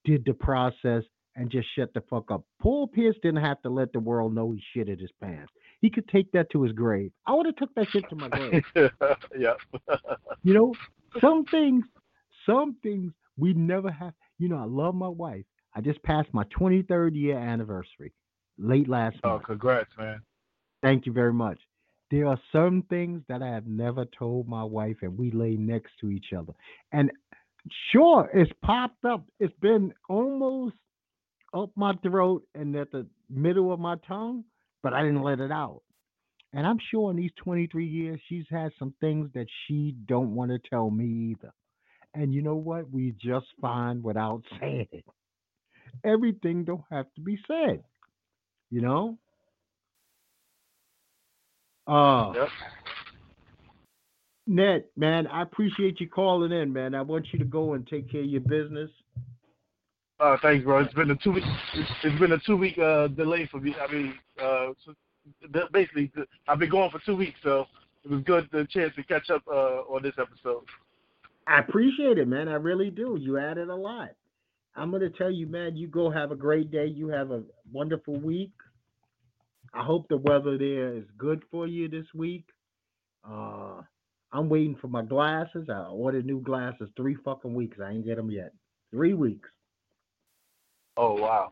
did 0.05 0.25
the 0.25 0.33
process 0.33 1.03
and 1.35 1.49
just 1.49 1.67
shut 1.75 1.93
the 1.93 2.01
fuck 2.09 2.31
up. 2.31 2.43
Paul 2.59 2.87
Pierce 2.87 3.15
didn't 3.21 3.43
have 3.43 3.61
to 3.63 3.69
let 3.69 3.91
the 3.93 3.99
world 3.99 4.35
know 4.35 4.51
he 4.51 4.61
shitted 4.75 4.99
his 4.99 5.11
pants. 5.21 5.51
He 5.81 5.89
could 5.89 6.07
take 6.07 6.31
that 6.31 6.49
to 6.51 6.63
his 6.63 6.71
grave. 6.71 7.11
I 7.25 7.33
would 7.33 7.45
have 7.45 7.55
took 7.55 7.73
that 7.75 7.87
shit 7.89 8.07
to 8.09 8.15
my 8.15 8.29
grave. 8.29 8.63
yeah. 9.37 9.53
You 10.45 10.53
know, 10.53 10.73
some 11.21 11.45
things, 11.45 11.85
some 12.45 12.75
things 12.83 13.13
we 13.37 13.53
never 13.53 13.89
have. 13.89 14.13
You 14.39 14.49
know, 14.49 14.57
I 14.57 14.65
love 14.65 14.93
my 14.93 15.07
wife. 15.07 15.45
I 15.73 15.79
just 15.79 16.03
passed 16.03 16.27
my 16.33 16.43
23rd 16.45 17.15
year 17.15 17.37
anniversary 17.37 18.11
late 18.57 18.89
last 18.89 19.17
oh, 19.23 19.29
month. 19.29 19.43
Oh, 19.43 19.47
congrats, 19.47 19.89
man. 19.97 20.21
Thank 20.81 21.05
you 21.05 21.13
very 21.13 21.33
much. 21.33 21.59
There 22.11 22.27
are 22.27 22.39
some 22.51 22.83
things 22.89 23.23
that 23.29 23.41
I 23.41 23.47
have 23.47 23.65
never 23.65 24.05
told 24.05 24.47
my 24.47 24.63
wife, 24.63 24.97
and 25.01 25.17
we 25.17 25.31
lay 25.31 25.55
next 25.55 25.93
to 26.01 26.11
each 26.11 26.33
other. 26.37 26.53
And 26.91 27.09
sure, 27.91 28.29
it's 28.33 28.51
popped 28.61 29.05
up. 29.05 29.23
It's 29.39 29.53
been 29.61 29.93
almost 30.09 30.75
up 31.53 31.71
my 31.75 31.93
throat 32.03 32.43
and 32.55 32.75
at 32.75 32.91
the 32.91 33.05
middle 33.29 33.73
of 33.73 33.79
my 33.79 33.95
tongue, 34.07 34.43
but 34.81 34.93
I 34.93 35.01
didn't 35.03 35.23
let 35.23 35.39
it 35.39 35.51
out. 35.51 35.81
And 36.53 36.67
I'm 36.67 36.77
sure 36.91 37.09
in 37.09 37.17
these 37.17 37.31
23 37.37 37.85
years, 37.85 38.19
she's 38.29 38.45
had 38.49 38.71
some 38.77 38.93
things 39.01 39.29
that 39.33 39.47
she 39.65 39.95
don't 40.07 40.35
want 40.35 40.51
to 40.51 40.69
tell 40.69 40.91
me 40.91 41.31
either. 41.31 41.51
And 42.13 42.33
you 42.33 42.43
know 42.43 42.55
what? 42.55 42.91
We 42.91 43.15
just 43.19 43.47
fine 43.59 44.03
without 44.03 44.43
saying 44.59 44.87
it. 44.91 45.05
Everything 46.03 46.63
don't 46.63 46.83
have 46.91 47.05
to 47.15 47.21
be 47.21 47.39
said. 47.47 47.83
You 48.69 48.81
know? 48.81 49.17
Uh 51.87 52.33
Yep. 52.35 52.49
Ned, 54.45 54.83
man, 54.97 55.27
I 55.27 55.41
appreciate 55.41 56.01
you 56.01 56.09
calling 56.09 56.51
in, 56.51 56.73
man. 56.73 56.95
I 56.95 57.01
want 57.01 57.27
you 57.31 57.39
to 57.39 57.45
go 57.45 57.73
and 57.73 57.87
take 57.87 58.11
care 58.11 58.21
of 58.21 58.27
your 58.27 58.41
business. 58.41 58.89
Uh, 60.19 60.37
thanks, 60.41 60.63
bro. 60.63 60.79
It's 60.79 60.93
been 60.93 61.11
a 61.11 61.15
two 61.17 61.31
week. 61.31 61.43
It's, 62.03 62.19
been 62.19 62.31
a 62.31 62.39
two 62.39 62.55
week 62.55 62.77
uh, 62.77 63.07
delay 63.07 63.47
for 63.51 63.59
me. 63.59 63.75
I 63.81 63.91
mean, 63.91 64.13
uh, 64.41 64.67
so 64.85 64.93
basically, 65.71 66.11
I've 66.47 66.59
been 66.59 66.69
going 66.69 66.91
for 66.91 66.99
two 67.05 67.15
weeks, 67.15 67.39
so 67.43 67.65
it 68.03 68.11
was 68.11 68.21
good 68.23 68.47
the 68.51 68.67
chance 68.69 68.93
to 68.95 69.03
catch 69.03 69.29
up 69.29 69.43
uh, 69.47 69.81
on 69.89 70.03
this 70.03 70.13
episode. 70.19 70.63
I 71.47 71.59
appreciate 71.59 72.17
it, 72.17 72.27
man. 72.27 72.47
I 72.47 72.55
really 72.55 72.89
do. 72.89 73.17
You 73.19 73.37
added 73.37 73.69
a 73.69 73.75
lot. 73.75 74.09
I'm 74.75 74.91
gonna 74.91 75.09
tell 75.09 75.31
you, 75.31 75.47
man, 75.47 75.75
you 75.75 75.87
go 75.87 76.09
have 76.09 76.31
a 76.31 76.35
great 76.35 76.71
day. 76.71 76.87
You 76.87 77.09
have 77.09 77.31
a 77.31 77.43
wonderful 77.71 78.17
week. 78.19 78.53
I 79.73 79.83
hope 79.83 80.07
the 80.07 80.17
weather 80.17 80.57
there 80.57 80.95
is 80.95 81.05
good 81.17 81.43
for 81.51 81.67
you 81.67 81.87
this 81.89 82.05
week. 82.13 82.45
Uh, 83.27 83.81
I'm 84.31 84.49
waiting 84.49 84.75
for 84.79 84.87
my 84.87 85.03
glasses. 85.03 85.67
I 85.69 85.85
ordered 85.87 86.25
new 86.25 86.41
glasses 86.41 86.89
three 86.95 87.15
fucking 87.23 87.53
weeks. 87.53 87.77
I 87.83 87.91
ain't 87.91 88.05
get 88.05 88.17
them 88.17 88.31
yet. 88.31 88.53
Three 88.91 89.13
weeks. 89.13 89.49
Oh 90.97 91.15
wow. 91.15 91.51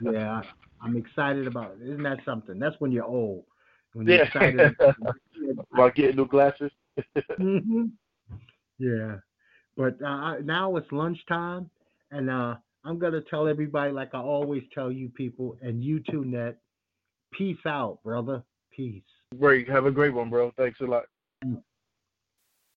Yeah, 0.00 0.42
I'm 0.80 0.96
excited 0.96 1.46
about 1.46 1.72
it. 1.72 1.82
Isn't 1.86 2.02
that 2.04 2.18
something? 2.24 2.58
That's 2.58 2.76
when 2.78 2.92
you're 2.92 3.04
old. 3.04 3.44
When 3.92 4.06
you're 4.06 4.16
Yeah. 4.16 4.24
excited. 4.24 4.76
About 5.72 5.94
getting 5.94 6.16
new 6.16 6.26
glasses. 6.26 6.70
hmm 7.36 7.86
Yeah, 8.78 9.16
but 9.76 10.00
uh, 10.02 10.38
now 10.38 10.76
it's 10.76 10.90
lunchtime, 10.92 11.70
and 12.10 12.30
uh, 12.30 12.56
I'm 12.84 12.98
gonna 12.98 13.22
tell 13.30 13.48
everybody, 13.48 13.92
like 13.92 14.14
I 14.14 14.18
always 14.20 14.62
tell 14.74 14.92
you 14.92 15.08
people, 15.08 15.56
and 15.62 15.82
you 15.82 16.00
too, 16.10 16.24
Net. 16.24 16.58
Peace 17.32 17.64
out, 17.66 18.02
brother. 18.02 18.42
Peace. 18.70 19.02
Great. 19.38 19.68
Have 19.68 19.86
a 19.86 19.90
great 19.90 20.12
one, 20.12 20.30
bro. 20.30 20.52
Thanks 20.56 20.80
a 20.80 20.84
lot. 20.84 21.04